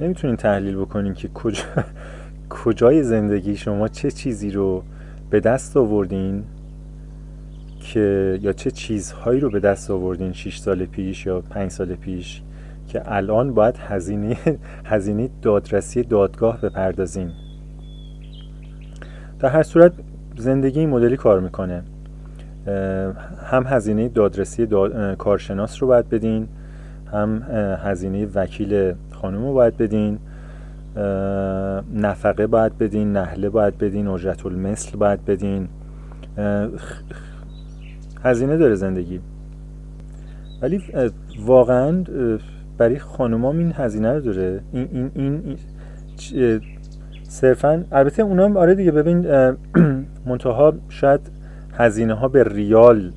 [0.00, 1.64] نمی‌تونین تحلیل بکنین که کجا
[2.50, 4.82] کجای زندگی شما چه چیزی رو
[5.30, 6.44] به دست آوردین
[7.80, 12.42] که یا چه چیزهایی رو به دست آوردین 6 سال پیش یا 5 سال پیش
[12.88, 14.36] که الان باید هزینه
[14.84, 17.30] هزینه دادرسی دادگاه بپردازین.
[19.40, 19.92] در هر صورت
[20.36, 21.82] زندگی این مدلی کار می‌کنه.
[23.42, 24.66] هم هزینه دادرسی
[25.18, 26.48] کارشناس رو باید بدین
[27.12, 27.42] هم
[27.84, 30.18] هزینه وکیل خانم رو باید بدین
[31.94, 35.68] نفقه باید بدین نهله باید بدین اجرت المثل باید بدین.
[38.24, 39.20] هزینه داره زندگی.
[40.62, 40.82] ولی
[41.46, 42.04] واقعا
[42.78, 44.60] برای خانومام این هزینه رو داره.
[44.72, 46.60] این این این,
[47.22, 49.26] صرفا البته اونا آره دیگه ببین
[50.26, 51.20] منتها شاید
[51.72, 53.12] هزینه ها به ریال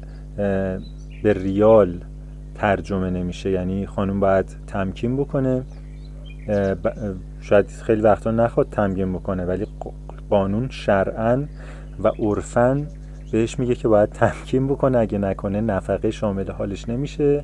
[1.24, 2.00] به ریال
[2.56, 3.52] ترجمه نمیشه.
[3.52, 5.64] یعنی خانم باید تمکین بکنه.
[7.42, 9.68] شاید خیلی وقتا نخواد تمکین بکنه ولی
[10.30, 11.44] قانون شرعا
[12.04, 12.86] و عرفا
[13.32, 14.98] بهش میگه که باید تمکین بکنه.
[14.98, 17.44] اگه نکنه نفقه شامل حالش نمیشه.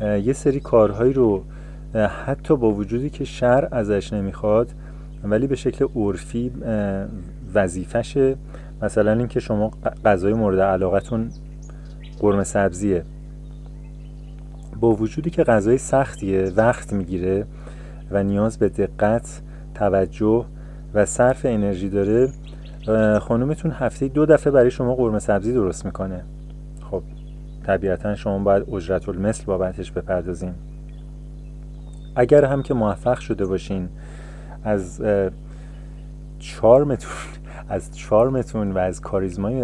[0.00, 1.44] یه سری کارهایی رو
[2.26, 4.70] حتی با وجودی که شرع ازش نمی‌خواد
[5.24, 6.52] ولی به شکل عرفی
[7.54, 8.36] وظیفشه.
[8.82, 9.70] مثلا اینکه شما
[10.04, 11.30] غذای مورد علاقتون
[12.18, 13.04] قرمه سبزیه.
[14.80, 17.46] با وجودی که غذای سختیه وقت می‌گیره
[18.10, 19.42] و نیاز به دقت
[19.74, 20.44] توجه
[20.94, 22.28] و صرف انرژی داره
[23.18, 26.24] خانومتون هفته دو دفعه برای شما قرمه سبزی درست می‌کنه.
[26.90, 27.02] خب
[27.66, 30.54] طبیعتا شما باید اجرت المثل بابتش بپردازین.
[32.16, 33.88] اگر هم که موفق شده باشین
[34.64, 35.02] از
[36.38, 37.10] چارمتون
[37.68, 39.62] از چارمتون و از کاریزمای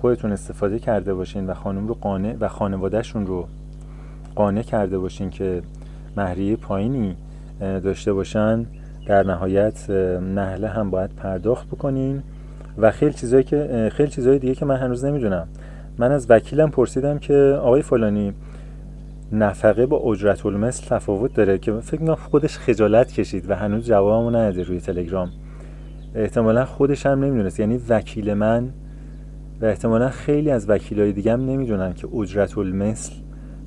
[0.00, 3.46] خودتون استفاده کرده باشین و خانم رو قانع و خانوادهشون رو
[4.34, 5.62] قانع کرده باشین که
[6.16, 7.16] مهریه پایینی
[7.60, 8.66] داشته باشن
[9.06, 12.22] در نهایت نهله هم باید پرداخت بکنین
[12.78, 15.48] و خیلی چیزایی که خیلی چیزای دیگه که من هنوز نمی‌دونم.
[15.98, 18.34] من از وکیلم پرسیدم که آقای فلانی
[19.32, 24.30] نفقه با اجرت المثل تفاوت داره که فکر می‌کنم خودش خجالت کشید و هنوز جوابمو
[24.30, 25.30] نداده روی تلگرام.
[26.14, 27.60] احتمالا خودش هم نمی‌دونست.
[27.60, 28.70] یعنی وکیل من
[29.60, 33.12] و احتمالا خیلی از وکیلای دیگه هم نمی‌دونن که اجرت المثل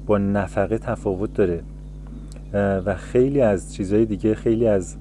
[0.05, 1.63] با نفقه تفاوت داره.
[2.53, 4.97] و خیلی از چیزهای دیگه خیلی از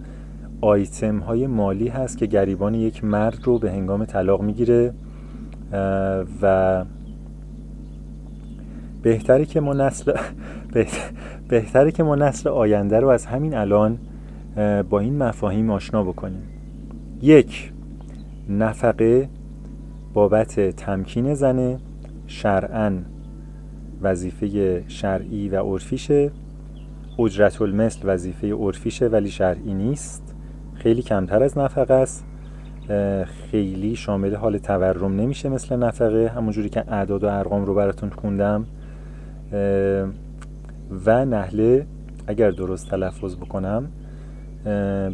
[0.61, 4.93] آیتم های مالی هست که گریبان یک مرد رو به هنگام طلاق می‌گیره.
[6.43, 6.85] و
[9.03, 10.13] بهتره که ما نسل
[11.49, 13.99] بهتره که ما نسل آینده رو از همین الان
[14.91, 16.56] با این مفاهیم آشنا بکنیم.
[17.23, 17.73] یک
[18.49, 19.29] نفقه
[20.15, 21.79] بابت تمکین زنه
[22.27, 22.99] شرعا
[24.03, 26.31] وظیفه شرعی و عرفیشه.
[27.19, 30.35] اجرت المثل وظیفه عرفیشه ولی شرعی نیست.
[30.75, 32.25] خیلی کمتر از نفقه است.
[33.51, 36.29] خیلی شامل حال تورم نمیشه مثل نفقه.
[36.29, 38.67] همونجوری که اعداد و ارقام رو براتون خوندم.
[41.07, 41.87] و نهله
[42.27, 43.89] اگر درست تلفظ بکنم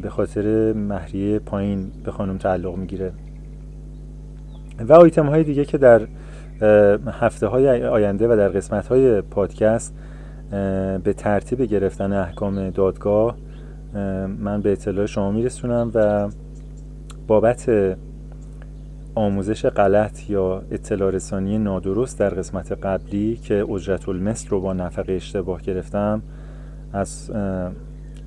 [0.03, 3.13] به خاطر مهریه پایین به خانم تعلق می‌گیره.
[4.89, 6.01] و آیتم های دیگه که در
[7.21, 9.95] هفته های آینده و در قسمت های پادکست
[11.05, 13.37] به ترتیب گرفتن احکام دادگاه
[14.39, 16.29] من به اطلاع شما میرسونم و
[17.27, 17.71] بابت
[19.15, 25.13] آموزش غلط یا اطلاع رسانی نادرست در قسمت قبلی که اجرت المثل رو با نفقه
[25.13, 26.23] اشتباه گرفتم
[26.93, 27.31] از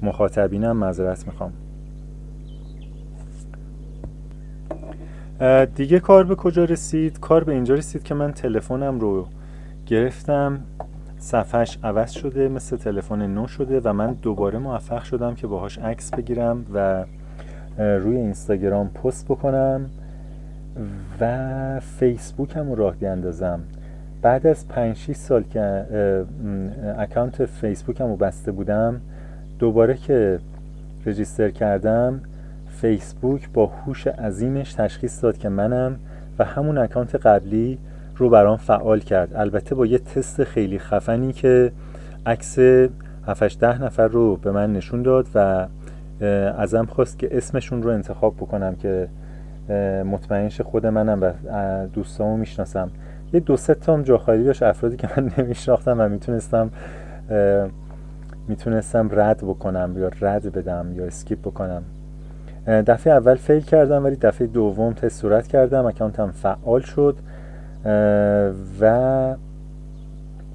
[0.06, 1.52] مخاطبینم معذرت می‌خوام.
[5.76, 9.26] دیگه کار به کجا رسید؟ کار به اینجا رسید که من تلفنم رو
[9.86, 10.60] گرفتم.
[11.18, 16.12] صفحش عوض شده مثل تلفن نو شده و من دوباره موفق شدم که باهاش عکس
[16.12, 17.06] بگیرم و
[17.78, 19.90] روی اینستاگرام پست بکنم
[21.22, 23.60] و فیسبوک هم راه بیاندازم
[24.22, 25.86] بعد از 5 6 سال که
[26.98, 29.02] اکانت فیسبوک رو بسته بودم
[29.60, 30.40] دوباره که
[31.06, 32.22] رجیستر کردم
[32.82, 36.00] فیسبوک با هوش عظیمش تشخیص داد که منم
[36.40, 37.78] و همون account قبلی
[38.18, 39.36] رو برام فعال کرد.
[39.36, 41.72] البته با یه تست خیلی خفنی که
[42.26, 42.60] عکس
[43.28, 45.68] 7 ده نفر رو به من نشون داد و
[46.58, 49.08] ازم خواست که اسمشون رو انتخاب بکنم که
[50.06, 51.32] مطمئنش خود منم و
[51.88, 52.90] دوستامو می‌شناسم.
[53.34, 56.70] یه دو سه تام جا خالی داشت افرادی که من نمیشناختم و می‌تونستم
[58.48, 61.84] می‌تونستم رد بکنم یا رد بدم یا skip بکنم.
[62.68, 67.16] دفعه اول فیل کردم ولی دفعه دوم تست صورت کردم اکانتم فعال شد.
[68.82, 69.36] و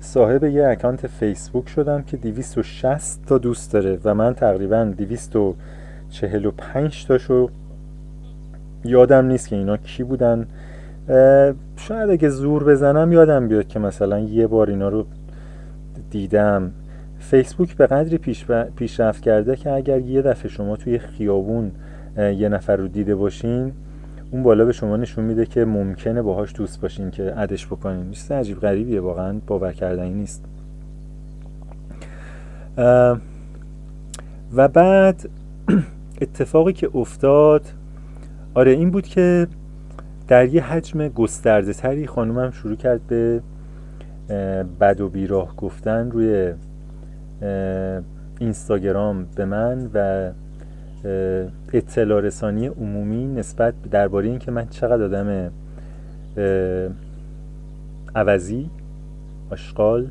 [0.01, 7.49] صاحب یه اکانت فیسبوک شدم که 260 تا دوست داره و من تقریبا 245 تاشو
[8.85, 10.47] یادم نیست که اینا کی بودن.
[11.77, 15.07] شاید اگه زور بزنم یادم بیاد که مثلا یه بار اینا رو
[16.11, 16.71] دیدم.
[17.21, 18.47] فیسبوک به قدری پیش
[18.77, 21.73] پیشرفت کرده که اگر یه دفعه شما توی خیابون
[22.17, 23.73] یه نفر رو دیده باشین
[24.31, 28.11] اون بالا به شما نشون میده که ممکنه باهاش دوست باشین که عدش بکنین.
[28.11, 30.45] چیز عجیب غریبیه واقعا باور کردنی نیست.
[34.55, 35.29] و بعد
[36.23, 37.67] اتفاقی که افتاد
[38.55, 39.47] آره این بود که
[40.29, 43.41] در یه حجم گسترده تری خانومم شروع کرد به
[44.81, 46.53] بد و بیراه گفتن روی
[48.41, 50.31] اینستاگرام به من و
[51.73, 55.51] اطلاع رسانی عمومی نسبت درباره اینکه من چقدر آدم
[58.15, 58.71] عوضی
[59.51, 60.07] آشغال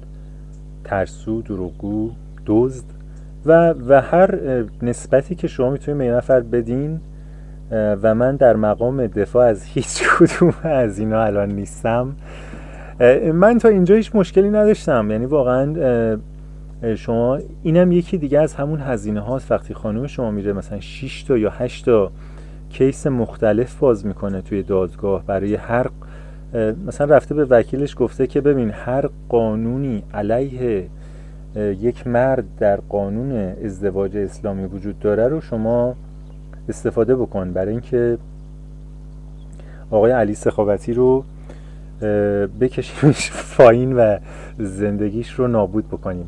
[0.83, 2.11] ترسو دروغگو
[2.45, 2.85] دزد
[3.45, 4.39] و و هر
[4.81, 6.99] نسبتی که شما می‌تونید به نفر بدین
[7.71, 12.15] و من در مقام دفاع از هیچ کدوم از اینا الان نیستم.
[13.33, 15.11] من تا اینجا هیچ مشکلی نداشتم.
[15.11, 15.73] یعنی واقعا
[16.97, 19.51] شما اینم یکی دیگه از همون هزینه هاست.
[19.51, 22.11] وقتی خانم شما میره مثلا 6 تا یا 8 تا
[22.69, 25.87] کیس مختلف باز می‌کنه توی دادگاه برای هر
[26.87, 30.87] مثلا رفته به وکیلش گفته که ببین هر قانونی علیه
[31.55, 33.31] یک مرد در قانون
[33.65, 35.95] ازدواج اسلامی وجود داره رو شما
[36.69, 37.53] استفاده بکن.
[37.53, 38.17] برای اینکه
[39.91, 41.23] آقای علی سخاوتی رو
[42.59, 44.17] بکشیمش فاین و
[44.57, 46.27] زندگیش رو نابود بکنیم.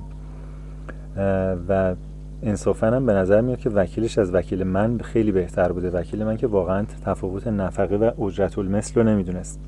[1.70, 1.96] و
[2.44, 5.90] انصافا هم به نظر میاد که وکیلش از وکیل من خیلی بهتر بوده.
[5.90, 9.60] وکیل من که واقعا تفاوت نفقه و اجرت المثل رو نمی‌دونست.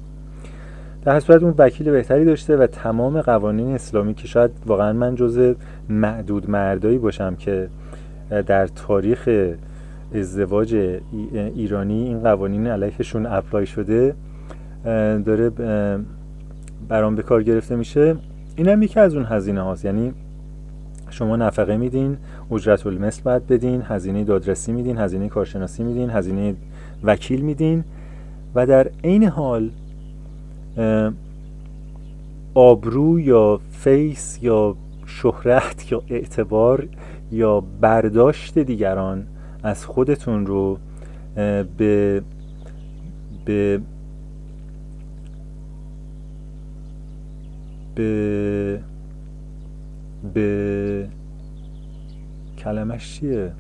[1.05, 5.55] در صورت اون وکیل بهتری داشته و تمام قوانین اسلامی که شاید واقعا من جز
[5.89, 7.69] معدود مردایی باشم که
[8.29, 9.29] در تاریخ
[10.15, 10.99] ازدواج
[11.33, 14.15] ایرانی این قوانین علیهشون apply شده
[15.25, 15.51] داره
[16.87, 18.15] برام به کار گرفته میشه.
[18.55, 20.13] این هم یکی از اون هزینه هاست یعنی
[21.13, 22.17] شما نفقه میدین
[22.51, 26.55] اجرت المثل باید بدین هزینه دادرسی میدین هزینه کارشناسی میدین هزینه
[27.03, 27.83] وکیل میدین
[28.55, 29.69] و در عین حال
[32.53, 36.87] آبرو یا face یا شهرت یا اعتبار
[37.31, 39.23] یا برداشت دیگران
[39.63, 40.77] از خودتون رو
[41.77, 42.21] به
[43.45, 43.81] به
[47.95, 48.79] به
[50.33, 51.07] به
[52.57, 53.51] کلمش چیه؟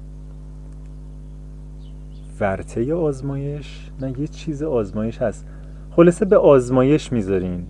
[2.39, 5.45] ورته آزمایش؟ نه یه چیز آزمایش هست.
[5.91, 7.63] خلاصه به آزمایش می‌ذارین.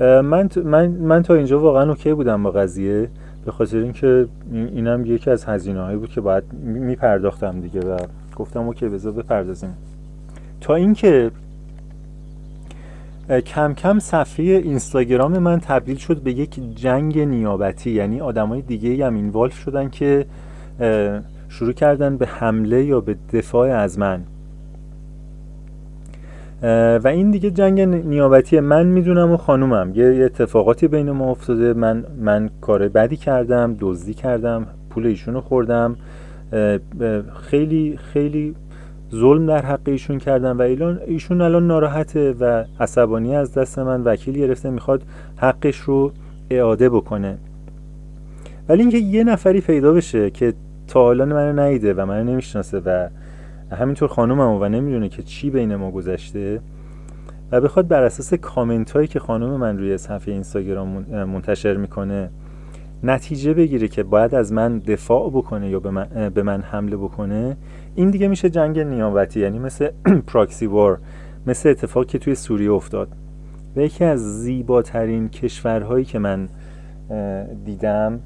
[0.00, 3.08] من, من, من تا اینجا واقعا اوکی بودم با قضیه
[3.44, 7.96] به خاطر اینکه اینم یکی از هزینه هایی بود که باید میپرداختم دیگه و
[8.36, 9.74] گفتم اوکی بذار بپردازیم.
[10.60, 11.30] تا اینکه
[13.28, 17.90] کم کم صفحه اینستاگرام من تبدیل شد به یک جنگ نیابتی.
[17.90, 20.26] یعنی آدمای دیگه هم اینوالف شدن که
[21.48, 24.20] شروع کردن به حمله یا به دفاع از من.
[27.04, 29.92] و این دیگه جنگ نیابتی من می‌دونم و خانومم.
[29.94, 31.72] یه اتفاقاتی بین ما افتاده.
[31.72, 35.96] من من کار بدی کردم دزدی کردم پول ایشونو خوردم.
[37.50, 38.54] خیلی خیلی
[39.14, 44.02] ظلم در حق ایشون کردن و ایلان ایشون الان ناراحته و عصبانی از دست من
[44.02, 45.02] وکیل گرفته می‌خواد
[45.36, 46.12] حقش رو
[46.50, 47.38] اعاده بکنه.
[48.68, 50.54] ولی اینکه یه نفری پیدا بشه که
[50.88, 53.08] تا حالا منو ندیده و منو نمی‌شناسه و
[53.76, 56.60] همینطور خانومم و نمی‌دونه که چی بین ما گذشته
[57.52, 60.88] و بخواد بر اساس کامنت هایی که خانم من روی صفحه اینستاگرام
[61.24, 62.30] منتشر می‌کنه
[63.02, 65.80] نتیجه بگیره که باید از من دفاع بکنه یا
[66.30, 67.56] به من حمله بکنه
[67.96, 69.90] این دیگه میشه جنگ نیابتی یعنی مثل
[70.26, 70.98] پراکسی وار
[71.46, 73.08] مثل اتفاقی که توی سوریه افتاد.
[73.76, 76.48] و یکی از زیباترین کشورهایی که من
[77.64, 78.20] دیدم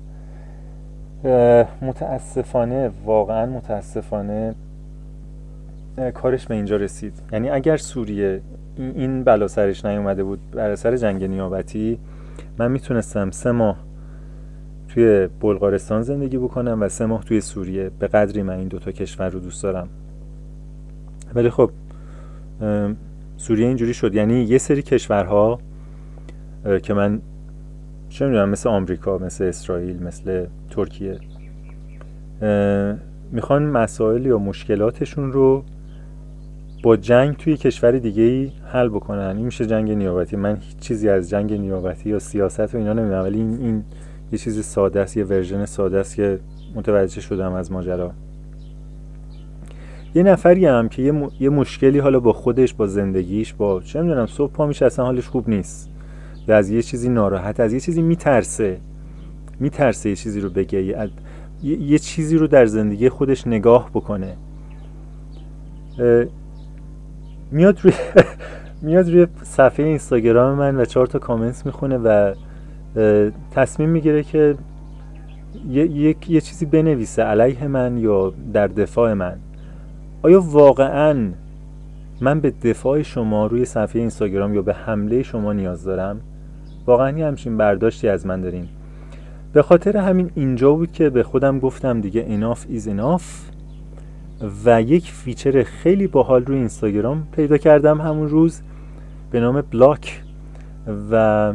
[1.82, 4.54] متاسفانه واقعا متاسفانه
[6.14, 7.12] کارش به اینجا رسید.
[7.32, 8.40] یعنی اگر سوریه
[8.76, 11.98] این بلا سرش نیومده بود بر سر جنگ نیابتی
[12.58, 13.87] من می‌تونستم سه ماه
[14.88, 17.90] توی بلغارستان زندگی بکنم و سه ماه توی سوریه.
[17.98, 19.88] به قدری من این دوتا کشور رو دوست دارم.
[21.34, 21.70] ولی خب
[23.36, 24.14] سوریه اینجوری شد.
[24.14, 25.58] یعنی یه سری کشورها
[26.82, 27.20] که من
[28.08, 31.18] چه می‌دونم مثل آمریکا مثل اسرائیل مثل ترکیه
[33.32, 35.64] می‌خوان مسائل یا مشکلاتشون رو
[36.82, 39.36] با جنگ توی کشور دیگه ای حل بکنن.
[39.36, 40.36] این میشه جنگ نیابتی.
[40.36, 43.22] من هیچ چیزی از جنگ نیابتی یا سیاست و اینا نمی‌دونم.
[43.22, 43.84] ولی این, این
[44.32, 46.40] یه چیز ساده است یه ورژن ساده است که
[46.74, 48.12] متوجه شدم از ماجرا.
[50.14, 54.26] یه نفری هم که یه, یه مشکلی حالا با خودش با زندگیش با چه می‌دونم
[54.26, 55.90] صبح پا میشه اصلا حالش خوب نیست.
[56.48, 58.78] یا از یه چیزی ناراحت از یه چیزی میترسه.
[59.60, 61.10] میترسه یه چیزی رو بگه یه,
[61.62, 64.36] یه چیزی رو در زندگی خودش نگاه بکنه.
[67.50, 67.92] میاد روی
[68.82, 72.34] میاد روی صفحه اینستاگرام من و چهار تا کامنت می‌خونه و
[73.50, 74.54] تصمیم می‌گیره که
[75.68, 79.36] یه،, یه،, چیزی بنویسه علیه من یا در دفاع من.
[80.22, 81.30] آیا واقعا
[82.20, 86.20] من به دفاع شما روی صفحه اینستاگرام یا به حمله شما نیاز دارم؟
[86.86, 88.68] واقعا یه همچین برداشتی از من داریم
[89.52, 93.22] به خاطر همین اینجا بود که به خودم گفتم دیگه enough is enough.
[94.64, 98.60] و یک فیچر خیلی باحال روی اینستاگرام پیدا کردم همون روز
[99.30, 100.22] به نام block
[101.10, 101.52] و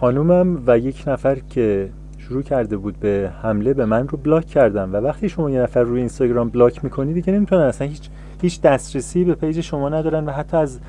[0.00, 4.92] خانومم و یک نفر که شروع کرده بود به حمله به من رو block کردم
[4.92, 8.08] و وقتی شما یه نفر روی اینستاگرام block می‌کنی دیگه نمی‌تونن اصلا هیچ
[8.42, 10.80] هیچ دسترسی به page شما ندارن و حتی از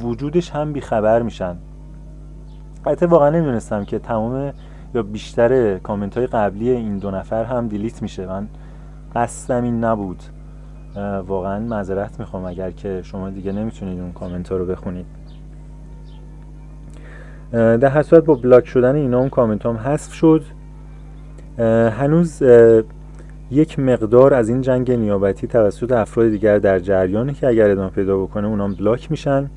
[0.00, 1.56] وجودش هم بیخبر میشن.
[2.86, 4.52] البته واقعا نمی‌دونستم که تمام
[4.94, 8.26] یا بیشتر کامنت های قبلی این دو نفر هم delete میشه.
[8.26, 8.48] من
[9.14, 10.22] قصدم این نبود.
[11.26, 15.06] واقعا معذرت می‌خوام اگر که شما دیگه نمی‌تونید اون کامنت ها رو بخونید.
[17.52, 20.42] در هر با block شدن اینا اون کامنت هم حذف شد.
[21.98, 22.42] هنوز
[23.50, 28.22] یک مقدار از این جنگ نیابتی توسط افراد دیگر در جریانه که اگر ادامه پیدا
[28.22, 29.50] بکنه اونام block میشن.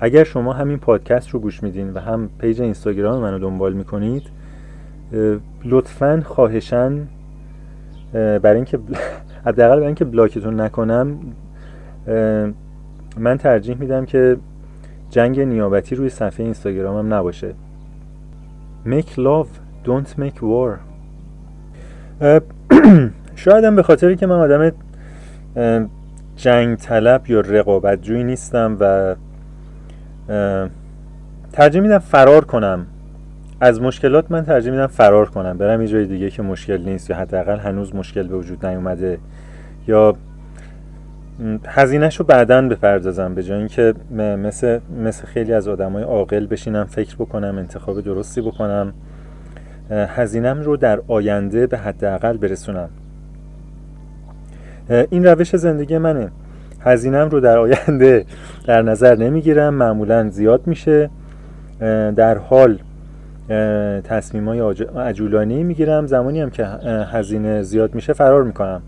[0.00, 4.22] اگر شما همین پادکست رو گوش میدین و هم page اینستاگرام منو دنبال می‌کنید
[5.64, 7.08] لطفا خواهشن
[8.12, 8.78] برای اینکه
[9.46, 11.18] حداقل برای اینکه بلاکتون نکنم
[13.18, 14.36] من ترجیح میدم که
[15.14, 17.54] جنگ نیابتی روی صفحه اینستاگرامم نباشه.
[18.86, 19.48] Make love
[19.84, 20.78] don't make war.
[23.44, 24.72] شاید هم به خاطری که من آدم
[26.36, 29.14] جنگ طلب یا رقابت جوی نیستم و
[31.52, 32.86] ترجیح میدم فرار کنم.
[33.60, 35.58] از مشکلات من ترجیح میدم فرار کنم.
[35.58, 39.18] برم یه جای دیگه که مشکل نیست یا حداقل هنوز مشکل به وجود نیومده
[39.88, 40.16] یا
[41.66, 47.16] هزینهش رو بعدا بپردازم به جای اینکه مثل, مثل خیلی از آدمای عاقل بشینم فکر
[47.16, 48.92] بکنم انتخاب درستی بکنم
[49.90, 52.88] هزینم رو در آینده به حداقل برسونم.
[55.10, 56.30] این روش زندگی منه.
[56.80, 58.24] هزینم رو در آینده
[58.66, 61.10] در نظر نمی‌گیرم معمولا زیاد میشه.
[62.16, 62.78] در حال
[64.04, 64.60] تصمیم های
[64.96, 66.06] عجولانی می‌گیرم.
[66.06, 66.66] زمانی هم که
[67.12, 68.82] هزینه زیاد میشه فرار می‌کنم.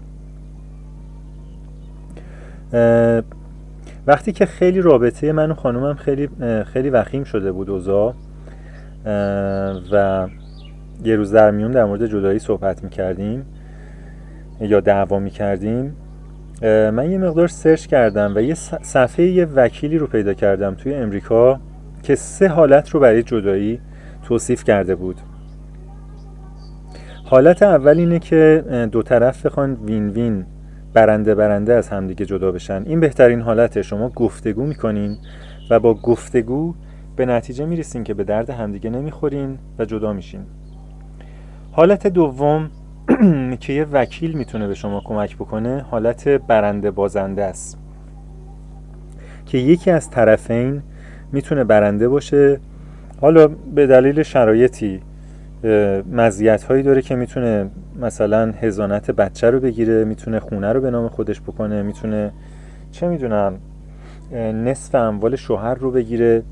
[4.06, 6.28] وقتی که خیلی رابطه من و خانومم خیلی
[6.64, 8.14] خیلی وخیم شده بود اوزا
[9.92, 10.26] و
[11.04, 13.46] یه روز در میون در مورد جدایی صحبت می‌کردیم
[14.60, 15.96] یا دعوا می‌کردیم
[16.62, 21.60] من یه مقدار سرچ کردم و یه صفحه یه وکیلی رو پیدا کردم توی امریکا
[22.02, 23.80] که سه حالت رو برای جدایی
[24.24, 25.16] توصیف کرده بود.
[27.24, 30.44] حالت اول اینه که دو طرف بخوان وین وین
[30.96, 32.82] برنده برنده از همدیگه جدا بشن.
[32.86, 35.18] این بهترین حالته شما گفتگو می‌کنین
[35.70, 36.74] و با گفتگو
[37.16, 40.40] به نتیجه می‌رسین که به درد همدیگه نمی‌خورین و جدا میشین.
[41.72, 42.70] حالت دوم
[43.60, 47.78] که یه وکیل می‌تونه به شما کمک بکنه حالت برنده بازنده است.
[49.46, 50.82] که یکی از طرفین
[51.32, 52.60] می‌تونه برنده باشه.
[53.20, 55.00] حالا به دلیل شرایطی
[56.12, 57.70] مزیت هایی داره که می‌تونه
[58.00, 62.32] مثلا هزانت بچه رو بگیره می‌تونه خونه رو به نام خودش بکنه می‌تونه
[62.90, 63.58] چه می‌دونم
[64.64, 66.42] نصف اموال شوهر رو بگیره.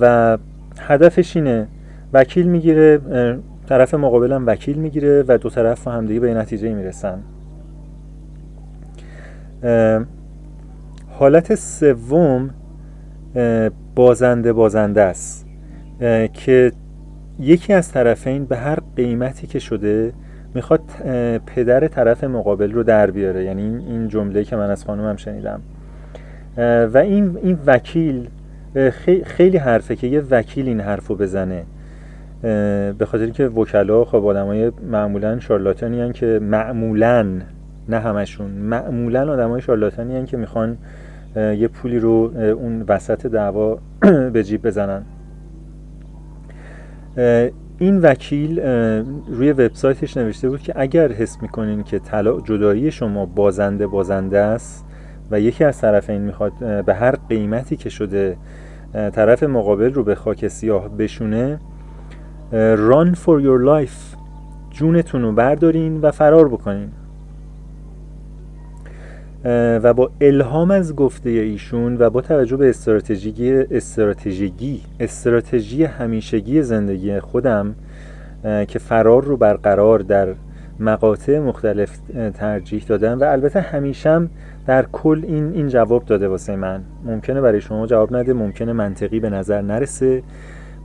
[0.00, 0.38] و
[0.80, 1.68] هدفش اینه
[2.12, 3.00] وکیل می‌گیره
[3.68, 7.18] طرف مقابلم وکیل می‌گیره و دو طرف همدیگه به نتیجه می‌رسن.
[11.08, 12.50] حالت سوم
[13.94, 15.46] بازنده بازنده است
[16.32, 16.72] که
[17.38, 20.12] یکی از طرفین به هر قیمتی که شده
[20.54, 20.80] می‌خواد
[21.46, 23.44] پدر طرف مقابل رو در بیاره.
[23.44, 25.60] یعنی این جمله که من از خانومم شنیدم.
[26.92, 28.28] و این, این وکیل
[29.24, 31.64] خیلی حرفه که یه وکیل این حرف رو بزنه
[32.98, 37.26] به خاطر که وکلا خب های معمولا شارلاتانی که معمولا
[37.88, 40.76] نه همشون معمولا آدمای شارلاتانی هن که می‌خوان
[41.36, 43.78] یه پولی رو اون وسط دعوا
[44.32, 45.02] به جیب بزنن.
[47.78, 48.60] این وکیل
[49.28, 54.84] روی وبسایتش نوشته بود که اگر حس می‌کنین که طلا جدایی شما بازنده بازنده است
[55.30, 58.36] و یکی از طرفین می‌خواد به هر قیمتی که شده
[58.92, 61.60] طرف مقابل رو به خاک سیاه بشونه
[62.90, 64.16] run for your life
[64.70, 66.88] جونتون رو بردارین و فرار بکنین.
[69.82, 77.20] و با الهام از گفته ایشون و با توجه به استراتژی استراتژی استراتژی همیشگی زندگی
[77.20, 77.74] خودم
[78.42, 80.34] که فرار رو برقرار در
[80.80, 81.98] مقاطع مختلف
[82.34, 84.30] ترجیح دادم و البته همیشم
[84.66, 86.82] در کل این این جواب داده واسه من.
[87.04, 90.22] ممکنه برای شما جواب نده ممکنه منطقی به نظر نرسه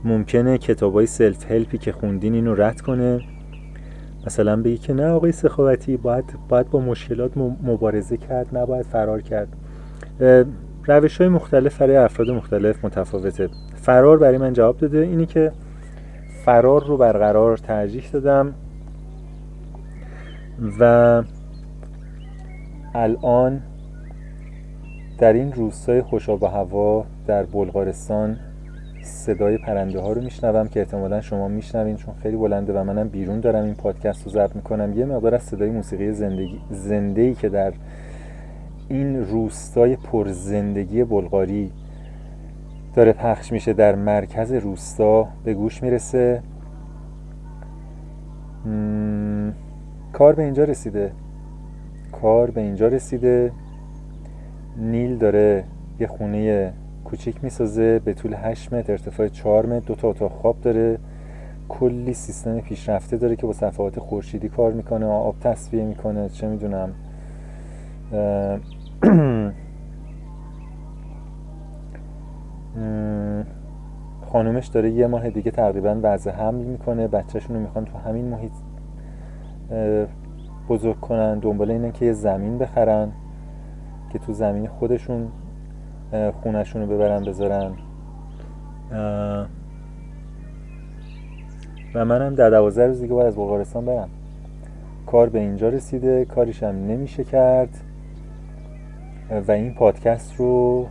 [0.04, 3.20] ممکنه کتابای سلف هلپی که خوندین اینو رد کنه.
[4.26, 9.48] مثلا بگی که نه آقای سخاوتی باید, باید با مشکلات مبارزه کرد نباید فرار کرد.
[10.86, 13.48] روش های مختلف برای افراد مختلف متفاوته.
[13.74, 15.52] فرار برای من جواب داده اینی که
[16.44, 18.54] فرار رو برقرار ترجیح دادم
[20.80, 21.22] و
[22.94, 23.62] الان
[25.18, 28.36] در این روستای خوشاب و هوا در بلغارستان
[29.10, 33.40] صدای پرنده ها رو میشنوم که احتمالا شما میشنوین چون خیلی بلنده و منم بیرون
[33.40, 34.98] دارم این پادکست رو ضبط می‌کنم.
[34.98, 37.72] یه مقدار از صدای موسیقی زندگی زنده که در
[38.88, 41.72] این روستای پرزندگی بلغاری
[42.94, 46.42] داره پخش میشه در مرکز روستا به گوش می‌رسه.
[50.12, 51.12] کار به اینجا رسیده.
[52.12, 53.52] کار به اینجا رسیده.
[54.76, 55.64] نیل داره
[56.00, 56.72] یه خونه
[57.10, 60.98] کوچیک می‌سازه به طول 8 متر ارتفاع 4 متر دو تا اتاق خواب داره.
[61.68, 66.92] کلی سیستم پیشرفته داره که با صفحات خورشیدی کار می‌کنه آب تصفیه می‌کنه چه می‌دونم.
[74.32, 78.52] خانومش داره یه ماه دیگه تقریبا وضع حمل می‌کنه بچهشون رو می‌خوان تو همین محیط
[80.68, 81.38] بزرگ کنن.
[81.38, 83.12] دنبال اینه که یه زمین بخرن
[84.12, 85.28] که تو زمین خودشون
[86.42, 87.72] خونشون رو ببرن بذارن.
[91.94, 94.08] و منم در دوازده روز دیگه باید از بلغارستان برم.
[95.06, 97.80] کار به اینجا رسیده کاریشم نمیشه کرد.
[99.48, 100.86] و این پادکست رو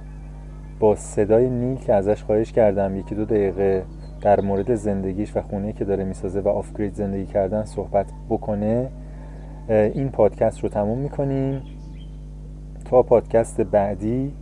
[0.79, 3.83] با صدای نیل که ازش خواهش کردم یکی دو دقیقه
[4.21, 8.89] در مورد زندگیش و خونه که داره می‌سازه و off-grid زندگی کردن صحبت بکنه
[9.69, 11.61] این پادکست رو تموم می‌کنیم.
[12.85, 14.33] تا پادکست بعدی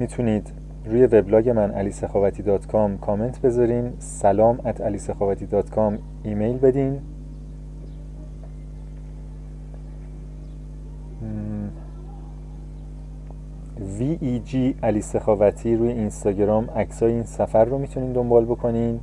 [0.00, 0.52] می‌تونید
[0.86, 5.70] روی وبلاگ من علی سخاوتی dot com comment بذارین سلام at علی سخاوتی dot
[6.22, 6.98] ایمیل بدین.
[14.44, 15.02] جی علی
[15.76, 19.00] روی اینستاگرام عکسای این سفر رو می‌تونین دنبال بکنین.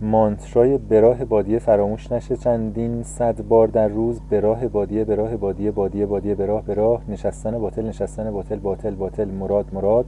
[0.00, 2.36] مانترای براه بادیه فراموش نشه.
[2.36, 7.86] چندین صد بار در روز براه بادیه براه بادیه بادیه بادیه براه براه نشستن باطل
[7.86, 9.28] نشستن باطل باطل باطل.
[9.28, 10.06] مراد مراد.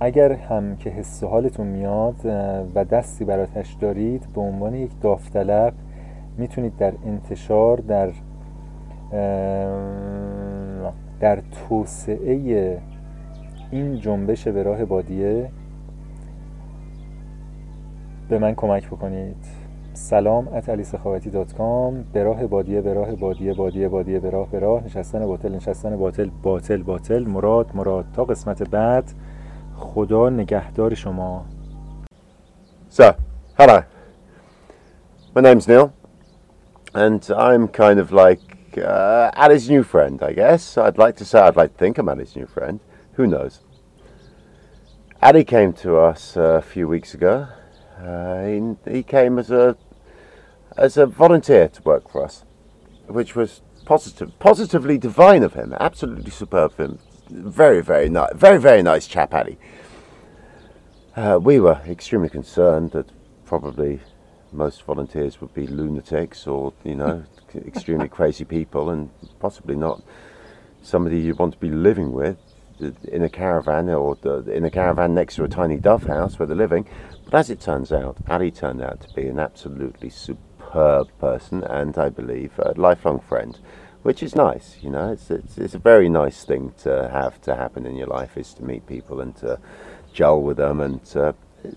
[0.00, 2.14] اگر هم که حس حالتون میاد
[2.74, 5.72] و دستی براتش دارید به عنوان یک داوطلب
[6.38, 8.10] می‌تونید در انتشار در
[11.20, 11.38] در
[11.68, 12.78] توسعه
[13.70, 15.48] این جنبش به راه بادیه
[18.28, 19.36] به من کمک بکنید
[19.92, 24.30] سلام ات علی سخاوتی دات کام به راه بادیه به راه بادیه بادیه بادیه به
[24.30, 29.04] راه به راه نشستن باطل نشستن باطل باطل باطل مراد مراد تا قسمت بعد
[29.76, 31.44] خدا نگهدار شما
[32.90, 33.14] So,
[33.58, 33.82] hello.
[35.36, 35.92] My name's Neil,
[36.94, 38.42] and I'm kind of like
[38.78, 40.78] uh, Ali's new friend, I guess.
[40.78, 42.80] I'd like to say I'd like to think I'm Ali's new friend.
[43.16, 43.60] Who knows?
[45.22, 47.48] Ali came to us uh, a few weeks ago
[47.98, 49.76] Uh, he, he came as a
[50.76, 52.44] as a volunteer to work for us,
[53.06, 55.74] which was positive, positively divine of him.
[55.80, 56.98] Absolutely superb of him.
[57.30, 59.58] Very, very nice, very, very nice chap, Ali.
[61.16, 63.10] Uh, we were extremely concerned that
[63.44, 64.00] probably
[64.52, 67.24] most volunteers would be lunatics or, you know,
[67.66, 69.10] extremely crazy people, and
[69.40, 70.02] possibly not
[70.82, 72.36] somebody you'd want to be living with
[73.04, 74.16] in a caravan or
[74.52, 76.86] in a caravan next to a tiny dove house where they're living.
[77.30, 81.98] But as it turns out, Ali turned out to be an absolutely superb person and
[81.98, 83.58] I believe a lifelong friend,
[84.02, 84.78] which is nice.
[84.80, 88.06] You know, it's, it's, it's a very nice thing to have to happen in your
[88.06, 89.58] life is to meet people and to
[90.14, 91.34] gel with them and to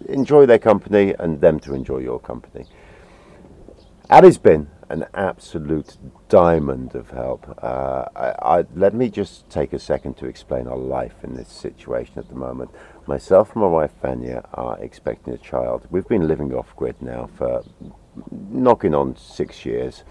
[0.08, 2.66] enjoy their company and them to enjoy your company.
[4.10, 5.98] Ali's been an absolute
[6.28, 7.58] diamond of help.
[7.64, 11.48] Uh, I, I, let me just take a second to explain our life in this
[11.48, 12.72] situation at the moment.
[13.08, 15.88] Myself and my wife Vanya are expecting a child.
[15.90, 17.64] We've been living off grid now for
[18.30, 20.04] knocking on six years.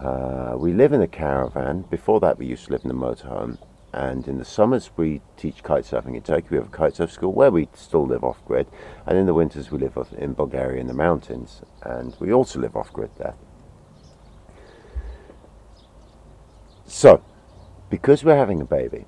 [0.00, 1.82] Uh, we live in a caravan.
[1.88, 3.58] Before that, we used to live in a motorhome.
[3.92, 6.48] And in the summers, we teach kite surfing in Turkey.
[6.50, 8.66] We have a kite surf school where we still live off grid.
[9.06, 11.62] And in the winters, we live in Bulgaria in the mountains.
[11.82, 13.34] And we also live off grid there.
[16.94, 17.22] So,
[17.88, 19.06] because we're having a baby,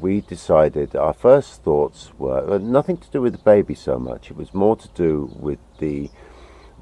[0.00, 4.30] we decided our first thoughts were nothing to do with the baby so much.
[4.30, 6.10] It was more to do with the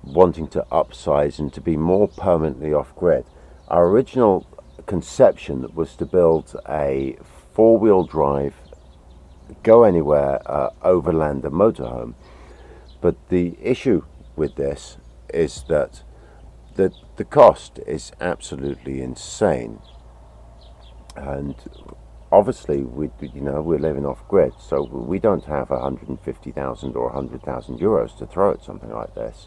[0.05, 3.25] wanting to upsize and to be more permanently off grid.
[3.67, 4.47] Our original
[4.87, 7.19] conception was to build a
[7.53, 8.55] four wheel drive,
[9.65, 12.15] go anywhere, uh, overlander motorhome.
[13.01, 14.05] But the issue
[14.37, 14.99] with this
[15.35, 16.05] is that
[16.77, 19.81] the, the cost is absolutely insane
[21.17, 21.55] and
[22.33, 27.79] obviously we you know we're living off grid so we don't have 150,000 or 100,000
[27.79, 29.47] euros to throw at something like this.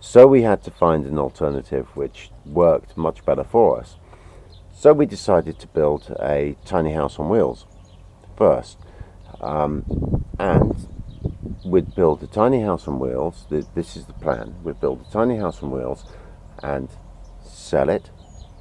[0.00, 3.96] So we had to find an alternative which worked much better for us.
[4.72, 7.64] So we decided to build a tiny house on wheels
[8.36, 8.76] first.
[9.40, 10.88] Um, and
[11.64, 13.46] we'd build a tiny house on wheels.
[13.48, 14.56] This is the plan.
[14.62, 16.04] We'd build a tiny house on wheels
[16.62, 16.90] and
[17.42, 18.10] sell it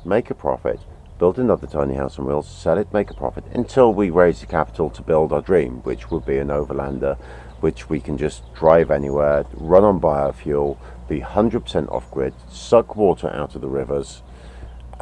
[0.05, 0.79] make a profit
[1.19, 4.45] build another tiny house on wheels, sell it, make a profit, until we raise the
[4.45, 7.17] capital to build our dream, which would be an overlander,
[7.59, 10.77] which we can just drive anywhere, run on biofuel,
[11.07, 14.21] be 100% off grid, suck water out of the rivers,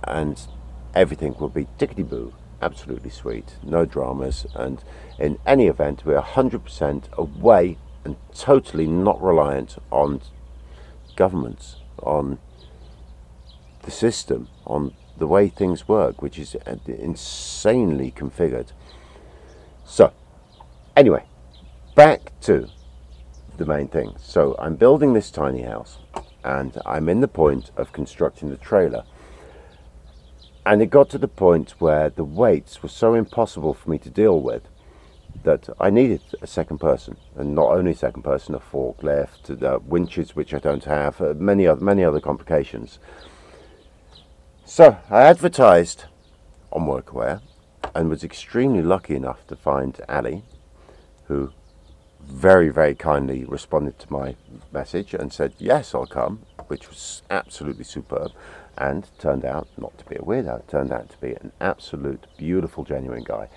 [0.04, 0.48] and
[0.94, 2.34] everything will be tickety boo.
[2.62, 4.84] Absolutely sweet, no dramas, and
[5.18, 10.22] in any event, we're 100% away and totally not reliant on
[11.16, 12.38] governments, on
[13.84, 18.70] the system, on the way things work, which is uh, insanely configured.
[19.86, 20.12] So,
[20.98, 21.24] anyway,
[21.96, 22.68] back to
[23.58, 24.16] the main thing.
[24.20, 26.00] So, I'm building this tiny house
[26.44, 29.04] and I'm in the point of constructing the trailer.
[30.66, 34.10] And it got to the point where the weights were so impossible for me to
[34.10, 34.64] deal with
[35.44, 39.80] that I needed a second person, and not only a second person, a forklift, the
[39.86, 43.00] winches which I don't have, uh, many other many other complications.
[44.66, 46.06] So I advertised
[46.72, 47.42] on Workaware
[47.94, 50.44] and was extremely lucky enough to find Ali,
[51.26, 51.52] who
[52.22, 54.36] very, very kindly responded to my
[54.72, 58.32] message and said, Yes, I'll come, which was absolutely superb.
[58.78, 62.86] And turned out not to be a weirdo, turned out to be an absolute beautiful,
[62.86, 63.50] genuine guy.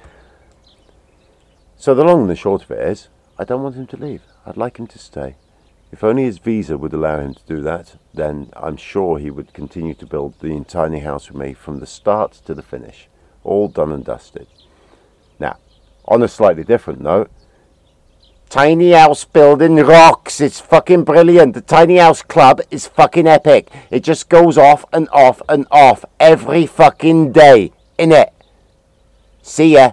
[1.77, 3.09] So the long and the short of it is,
[3.39, 4.23] I don't want him to leave.
[4.45, 5.37] I'd like him to stay.
[5.95, 9.53] If only his visa would allow him to do that, then I'm sure he would
[9.55, 13.07] continue to build the tiny house with me from the start to the finish,
[13.45, 14.49] all done and dusted.
[15.39, 15.57] Now,
[16.07, 17.31] on a slightly different note,
[18.49, 20.41] Tiny House building rocks.
[20.41, 21.55] It's fucking brilliant.
[21.55, 23.71] The Tiny House Club is fucking epic.
[23.89, 28.31] It just goes off and off and off every fucking day, innit?
[29.43, 29.93] See ya.